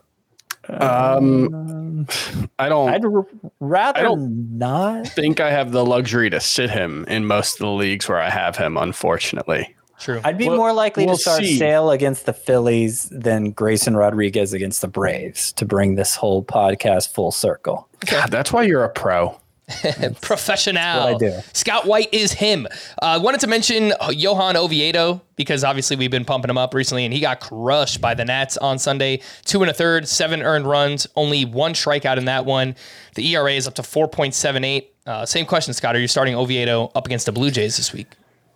[0.69, 2.07] Um,
[2.59, 2.89] I don't.
[2.89, 3.25] I'd r-
[3.59, 5.07] rather I don't- not.
[5.07, 8.29] think I have the luxury to sit him in most of the leagues where I
[8.29, 9.75] have him, unfortunately.
[9.99, 10.21] True.
[10.23, 11.57] I'd be Well, more likely we'll to start see.
[11.57, 17.13] Sale against the Phillies than Grayson Rodriguez against the Braves to bring this whole podcast
[17.13, 17.87] full circle.
[18.05, 19.35] God, that's why you're a pro.
[20.21, 21.13] Professional.
[21.13, 21.39] what I do.
[21.51, 22.67] Scott White is him.
[23.01, 27.03] I uh, wanted to mention Johan Oviedo because obviously we've been pumping him up recently,
[27.03, 29.21] and he got crushed by the Nats on Sunday.
[29.43, 32.75] Two and a third, seven earned runs, only one strikeout in that one.
[33.15, 34.87] The ERA is up to 4.78.
[35.05, 35.95] Uh, same question, Scott.
[35.95, 38.07] Are you starting Oviedo up against the Blue Jays this week?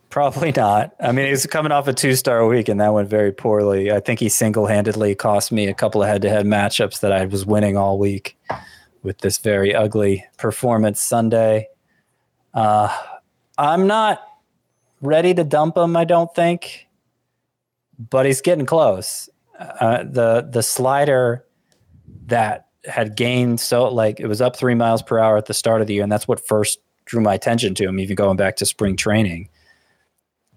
[0.10, 0.94] Probably not.
[1.00, 3.92] I mean, he's coming off a two star week, and that went very poorly.
[3.92, 7.12] I think he single handedly cost me a couple of head to head matchups that
[7.12, 8.38] I was winning all week
[9.04, 11.68] with this very ugly performance Sunday.
[12.54, 12.96] Uh,
[13.58, 14.22] I'm not
[15.02, 16.88] ready to dump him, I don't think,
[17.98, 19.30] but he's getting close.
[19.60, 21.46] Uh, the the slider
[22.26, 25.82] that had gained so like it was up three miles per hour at the start
[25.82, 28.56] of the year, and that's what first drew my attention to him, even going back
[28.58, 29.50] to spring training.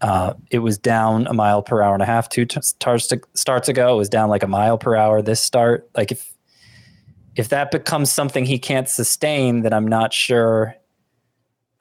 [0.01, 3.21] Uh, it was down a mile per hour and a half two t- starts to,
[3.35, 3.95] starts ago.
[3.95, 5.89] It was down like a mile per hour this start.
[5.97, 6.34] Like if
[7.37, 10.75] if that becomes something he can't sustain, then I'm not sure.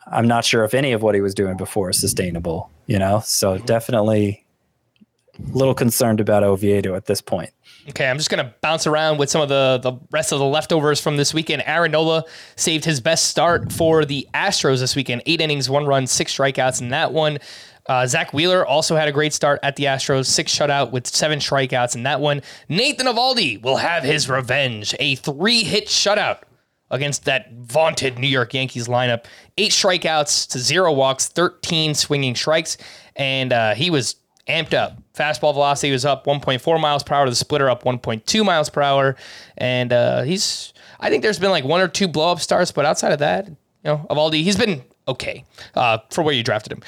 [0.08, 2.70] I'm not sure if any of what he was doing before is sustainable.
[2.88, 4.44] You know, so definitely
[5.40, 7.52] a little concerned about Oviedo at this point.
[7.90, 11.00] Okay, I'm just gonna bounce around with some of the the rest of the leftovers
[11.02, 11.64] from this weekend.
[11.66, 12.24] Aaron Nola
[12.56, 15.24] saved his best start for the Astros this weekend.
[15.26, 17.40] Eight innings, one run, six strikeouts in that one.
[17.88, 21.40] Uh, Zach Wheeler also had a great start at the Astros, six shutout with seven
[21.40, 22.42] strikeouts in that one.
[22.70, 26.40] Nathan Eovaldi will have his revenge, a three hit shutout
[26.92, 29.26] against that vaunted New York Yankees lineup.
[29.58, 32.78] Eight strikeouts to zero walks, 13 swinging strikes,
[33.16, 34.16] and uh, he was
[34.48, 37.30] amped up Fastball velocity was up 1.4 miles per hour.
[37.30, 39.16] The splitter up 1.2 miles per hour,
[39.58, 40.74] and uh, he's.
[41.00, 43.48] I think there's been like one or two blow up starts, but outside of that,
[43.48, 45.44] you know, Eovaldi, he's been okay
[45.76, 46.82] uh, for where you drafted him.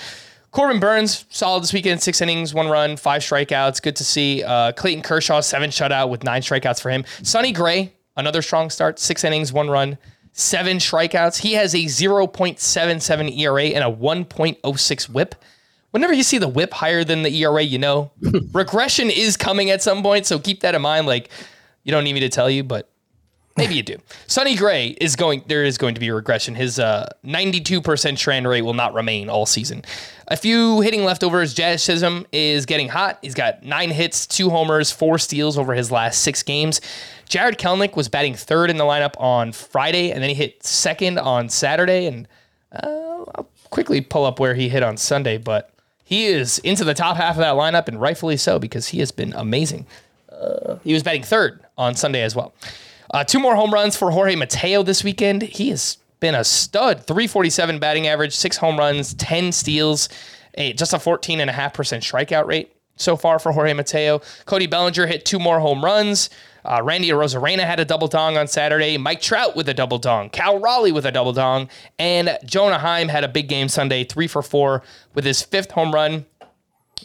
[0.56, 3.82] Corbin Burnes, solid this weekend, six innings, one run, five strikeouts.
[3.82, 4.41] Good to see.
[4.41, 7.03] Uh, Clayton Kershaw, seven shutout with nine strikeouts for him.
[7.24, 9.97] Sonny Gray, another strong start, six innings, one run,
[10.32, 11.39] seven strikeouts.
[11.39, 15.36] He has a 0.77 ERA and a 1.06 whip.
[15.91, 18.14] Whenever you see the whip higher than the ERA, you know
[18.53, 20.26] regression is coming at some point.
[20.26, 21.06] So keep that in mind.
[21.06, 21.32] Like,
[21.84, 22.89] you don't need me to tell you, but
[23.58, 23.97] Maybe you do.
[24.28, 25.43] Sonny Gray is going.
[25.47, 26.56] There is going to be a regression.
[26.56, 29.84] His uh, 92% strand rate will not remain all season.
[30.28, 31.53] A few hitting leftovers.
[31.53, 33.18] Jazz Chisholm is getting hot.
[33.22, 36.82] He's got nine hits, two homers, four steals over his last six games.
[37.30, 41.18] Jarred Kelenic was batting third in the lineup on Friday, and then he hit second
[41.18, 42.08] on Saturday.
[42.08, 42.28] And
[42.74, 45.72] uh, I'll quickly pull up where he hit on Sunday, but
[46.03, 49.12] he is into the top half of that lineup, and rightfully so because he has
[49.12, 49.86] been amazing.
[50.30, 52.53] Uh, he was batting third on Sunday as well.
[53.12, 55.41] Uh, two more home runs for Jorge Mateo this weekend.
[55.43, 57.06] He has been a stud.
[57.06, 60.10] 347 batting average, six home runs, 10 steals,
[60.56, 64.22] a, just a 14.5% strikeout rate so far for Jorge Mateo.
[64.45, 66.30] Cody Bellinger hit two more home runs.
[66.64, 68.97] Uh, Randy Arozarena had a double dong on Saturday.
[68.97, 70.30] Mike Trout with a double dong.
[70.30, 71.70] Cal Raleigh with a double dong.
[71.99, 74.82] And Jonah Heim had a big game Sunday, three for four
[75.14, 76.26] with his fifth home run.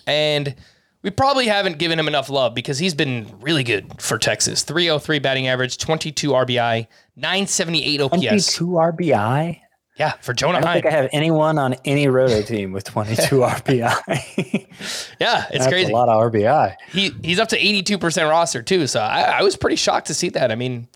[0.06, 0.54] And
[1.02, 4.62] we probably haven't given him enough love because he's been really good for Texas.
[4.62, 6.86] 303 batting average, 22 RBI,
[7.16, 8.56] 978 OPS.
[8.56, 9.60] 22 RBI?
[9.96, 13.22] Yeah, for Jonah I don't think I have anyone on any roto team with 22
[13.36, 14.66] RBI.
[15.20, 15.92] yeah, it's That's crazy.
[15.92, 16.74] a lot of RBI.
[16.90, 18.86] He he's up to 82% roster too.
[18.86, 20.50] So I, I was pretty shocked to see that.
[20.50, 20.88] I mean,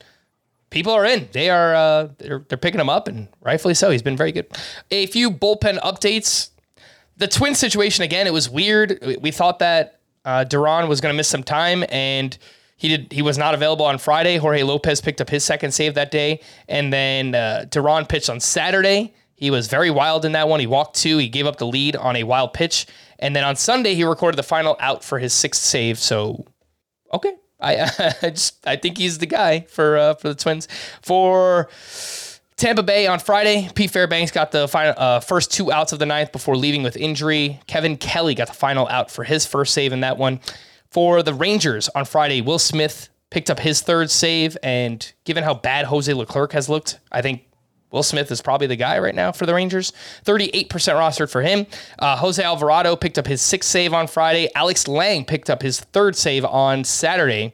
[0.70, 1.28] people are in.
[1.32, 3.90] They are uh, they're, they're picking him up and rightfully so.
[3.90, 4.46] He's been very good.
[4.90, 6.50] A few bullpen updates.
[7.16, 8.98] The twin situation again, it was weird.
[9.20, 12.36] We- thought that uh, Duran was going to miss some time and
[12.76, 13.12] he did.
[13.12, 14.36] He was not available on Friday.
[14.36, 18.40] Jorge Lopez picked up his second save that day, and then uh, Duran pitched on
[18.40, 19.14] Saturday.
[19.36, 20.60] He was very wild in that one.
[20.60, 21.18] He walked two.
[21.18, 22.86] He gave up the lead on a wild pitch,
[23.18, 25.98] and then on Sunday he recorded the final out for his sixth save.
[25.98, 26.44] So
[27.12, 27.34] okay.
[27.60, 27.90] I,
[28.22, 30.68] I just I think he's the guy for uh, for the Twins.
[31.00, 31.68] For
[32.56, 36.06] Tampa Bay on Friday, Pete Fairbanks got the final uh, first two outs of the
[36.06, 37.60] ninth before leaving with injury.
[37.66, 40.40] Kevin Kelly got the final out for his first save in that one.
[40.90, 45.54] For the Rangers on Friday, Will Smith picked up his third save, and given how
[45.54, 47.42] bad Jose Leclerc has looked, I think
[47.90, 49.92] Will Smith is probably the guy right now for the Rangers.
[50.24, 51.66] 38% rostered for him.
[51.98, 54.48] Uh, Jose Alvarado picked up his sixth save on Friday.
[54.54, 57.52] Alex Lange picked up his third save on Saturday.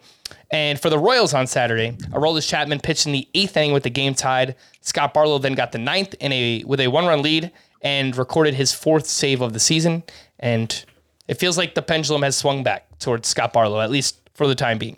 [0.52, 3.90] And for the Royals on Saturday, Aroldis Chapman pitched in the eighth inning with the
[3.90, 4.56] game tied.
[4.80, 8.72] Scott Barlow then got the ninth in a with a one-run lead and recorded his
[8.72, 10.02] fourth save of the season.
[10.38, 10.84] And
[11.28, 14.54] it feels like the pendulum has swung back towards Scott Barlow, at least for the
[14.54, 14.96] time being.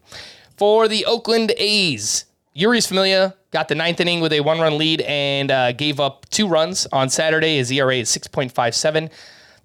[0.56, 2.24] For the Oakland A's,
[2.56, 6.28] Jeurys Familia got the ninth inning with a one run lead and uh, gave up
[6.30, 7.56] two runs on Saturday.
[7.56, 9.10] His ERA is 6.57.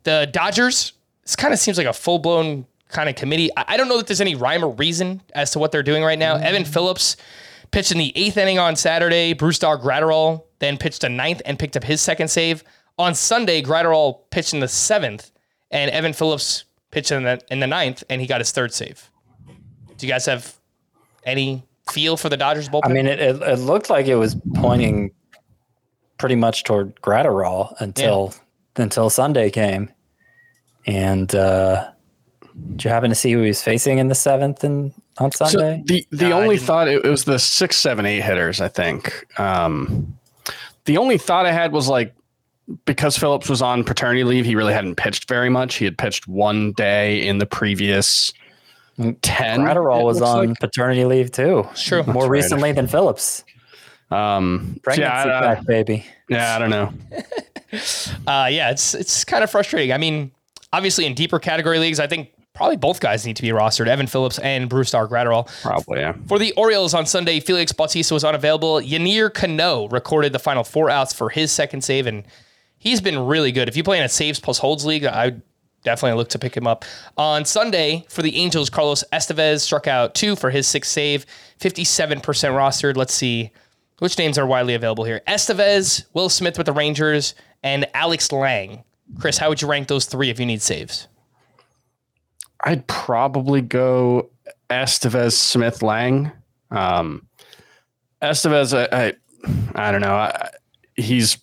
[0.04, 3.50] The Dodgers, this kind of seems like a full blown kind of committee.
[3.58, 6.04] I, I don't know that there's any rhyme or reason as to what they're doing
[6.04, 6.36] right now.
[6.36, 7.18] Evan Phillips
[7.72, 9.34] pitched in the eighth inning on Saturday.
[9.34, 12.64] Brusdar Graterol then pitched a ninth and picked up his second save.
[12.98, 15.32] On Sunday, Graterol pitched in the seventh,
[15.70, 19.10] and Evan Phillips pitched in the in the ninth, and he got his third save.
[19.98, 20.56] Do you guys have
[21.24, 22.86] any feel for the Dodgers bullpen?
[22.86, 25.12] I mean, it, it, it looked like it was pointing
[26.18, 28.34] pretty much toward Graterol until
[28.76, 29.92] until Sunday came.
[30.86, 31.92] And uh,
[32.72, 35.52] did you happen to see who he was facing in the seventh and on Sunday?
[35.52, 35.84] So Sunday?
[35.86, 38.62] the the No, only thought it, it was the six, seven, eight hitters.
[38.62, 39.26] I think.
[39.40, 40.18] Um,
[40.86, 42.14] the only thought I had was like
[42.86, 45.76] because Phillips was on paternity leave, he really hadn't pitched very much.
[45.76, 48.34] He had pitched one day in the previous
[49.22, 49.62] ten.
[49.62, 50.60] Graterol it was on like.
[50.60, 51.68] paternity leave too.
[51.76, 52.04] Sure.
[52.04, 52.30] More right.
[52.32, 53.44] recently than Phillips.
[54.10, 56.06] Um, Pregnancy yeah, I- back, baby.
[56.30, 56.94] yeah, I don't know.
[58.28, 59.92] uh, yeah, it's it's kind of frustrating.
[59.94, 60.32] I mean,
[60.74, 64.08] obviously in deeper category leagues, I think probably both guys need to be rostered, Evan
[64.08, 65.48] Phillips and Brusdar Graterol.
[65.62, 66.14] Probably, yeah.
[66.28, 68.82] For the Orioles on Sunday, Felix Bautista was unavailable.
[68.82, 72.26] Yennier Cano recorded the final four outs for his second save, and
[72.80, 73.70] he's been really good.
[73.70, 75.36] If you play in a saves plus holds league, I
[75.84, 76.84] definitely look to pick him up.
[77.16, 81.28] On Sunday, for the Angels, Carlos Estevez struck out two for his sixth save,
[81.60, 82.98] 57% rostered.
[82.98, 83.52] Let's see
[84.00, 85.22] which names are widely available here.
[85.28, 88.84] Estevez, Will Smith with the Rangers, and Alex Lange.
[89.20, 91.08] Chris, how would you rank those three if you need saves?
[92.62, 94.30] I'd probably go
[94.70, 96.32] Estevez, Smith, Lange.
[96.72, 97.28] Um,
[98.22, 100.16] Estevez, I, I, I don't know.
[100.16, 100.50] I,
[100.96, 101.38] he's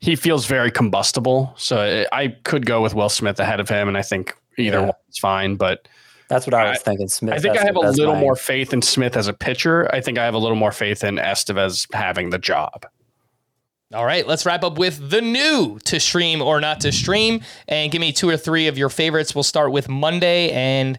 [0.00, 3.86] he feels very combustible, so I, I could go with Will Smith ahead of him,
[3.88, 4.84] and I think either Yeah.
[4.86, 5.54] one's fine.
[5.56, 5.86] But
[6.28, 7.08] That's what I was I- thinking.
[7.08, 7.34] Smith.
[7.34, 9.88] I think I have a little my- more faith in Smith as a pitcher.
[9.94, 12.84] I think I have a little more faith in Estevez having the job.
[13.94, 17.92] All right, let's wrap up with the new to stream or not to stream, and
[17.92, 19.34] give me two or three of your favorites.
[19.34, 20.98] We'll start with Monday and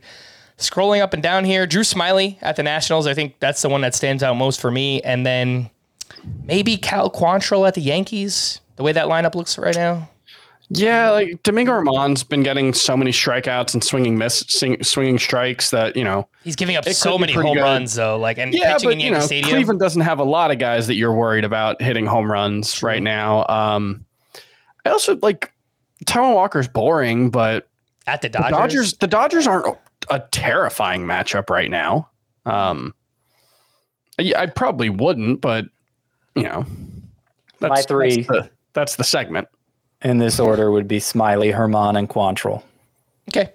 [0.59, 1.65] scrolling up and down here.
[1.65, 3.07] Drew Smyly at the Nationals.
[3.07, 5.71] I think that's the one that stands out most for me, and then
[6.43, 8.61] maybe Cal Quantrill at the Yankees.
[8.75, 10.09] The way that lineup looks right now.
[10.75, 15.69] Yeah, like Domingo German's been getting so many strikeouts and swinging miss, sing, swinging strikes
[15.69, 16.27] that you know.
[16.43, 17.61] He's giving up so many home good.
[17.61, 19.51] runs though, like and Yeah, pitching but in you know, Stadium.
[19.51, 23.03] Cleveland doesn't have a lot of guys that you're worried about hitting home runs right
[23.03, 23.45] now.
[23.47, 24.03] Um,
[24.85, 25.53] I also like
[26.05, 27.67] Taijuan Walker's boring, but
[28.07, 28.51] at the the Dodgers.
[28.51, 29.77] Dodgers, the Dodgers aren't
[30.09, 32.09] a terrifying matchup right now.
[32.45, 32.95] Um,
[34.19, 35.65] I, I probably wouldn't, but
[36.35, 36.65] you know,
[37.61, 38.23] My three.
[38.23, 39.47] That's the, that's the segment.
[40.03, 42.63] In this order would be Smyly, German, and Quantrill.
[43.29, 43.51] Okay.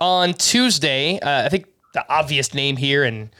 [0.00, 3.30] On Tuesday, uh, I think the obvious name here and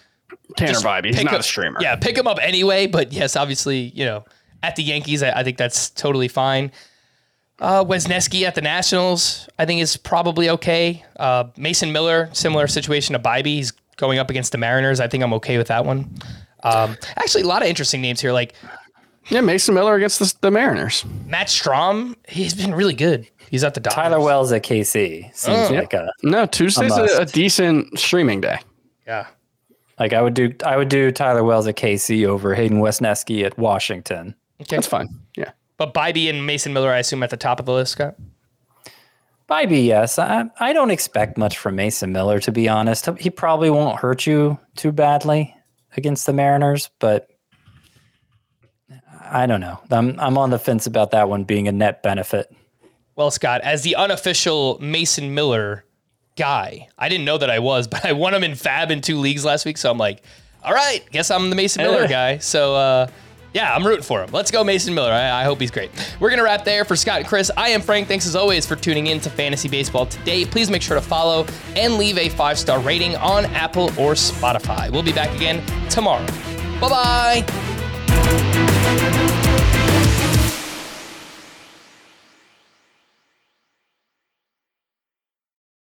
[0.57, 1.79] Tanner just Bibee, he's pick not up- a streamer.
[1.81, 2.87] Yeah, pick him up anyway.
[2.87, 4.25] But yes, obviously, you know,
[4.63, 6.71] at the Yankees, I, I think that's totally fine.
[7.59, 11.05] Uh, Wesneski at the Nationals, I think is probably okay.
[11.19, 13.47] Uh, Mason Miller, similar situation to Bibee.
[13.47, 15.01] He's going up against the Mariners.
[15.01, 16.11] I think I'm okay with that one.
[16.65, 18.55] Um, actually, a lot of interesting names here, like
[19.29, 21.05] yeah, Mason Miller against the, the Mariners.
[21.27, 22.17] Matt Strahm.
[22.29, 23.29] He's been really good.
[23.51, 23.95] He's at the Dodgers.
[23.97, 25.75] Tyler Wells at KC seems Oh.
[25.75, 28.59] like a No, Tuesday's A a, a decent streaming day.
[29.07, 29.27] Yeah.
[29.99, 30.53] like I would do.
[30.65, 34.35] I would do Tyler Wells at KC over Hayden Wesneski at Washington.
[34.61, 34.77] Okay.
[34.77, 35.09] That's fine.
[35.37, 35.51] Yeah.
[35.77, 38.15] But Bibee and Mason Miller, I assume, at the top of the list, Scott.
[39.49, 40.19] Bibee, yes.
[40.19, 43.09] I, I don't expect much from Mason Miller, to be honest.
[43.19, 45.55] He probably won't hurt you too badly
[45.97, 47.29] against the Mariners, but
[49.33, 49.81] I don't know.
[49.91, 52.55] I'm I'm on the fence about that one being a net benefit.
[53.17, 55.85] Well, Scott, as the unofficial Mason Miller
[56.37, 59.19] guy, I didn't know that I was, but I won him in FAAB in two
[59.19, 59.79] leagues last week.
[59.79, 60.23] So I'm like,
[60.63, 62.39] all right, guess I'm the Mason Miller guy.
[62.39, 63.07] So, uh,
[63.53, 64.31] yeah, I'm rooting for him.
[64.33, 65.11] Let's go, Mason Miller.
[65.11, 65.91] I, I hope he's great.
[66.21, 67.51] We're going to wrap there for Scott and Chris.
[67.57, 68.09] I am Frank.
[68.09, 70.47] Thanks as always for tuning in to Fantasy Baseball today.
[70.47, 71.47] Please make sure to follow
[71.77, 74.91] and leave a five star rating on Apple or Spotify.
[74.91, 76.27] We'll be back again tomorrow.
[76.81, 78.62] Bye bye.
[78.95, 79.42] Thank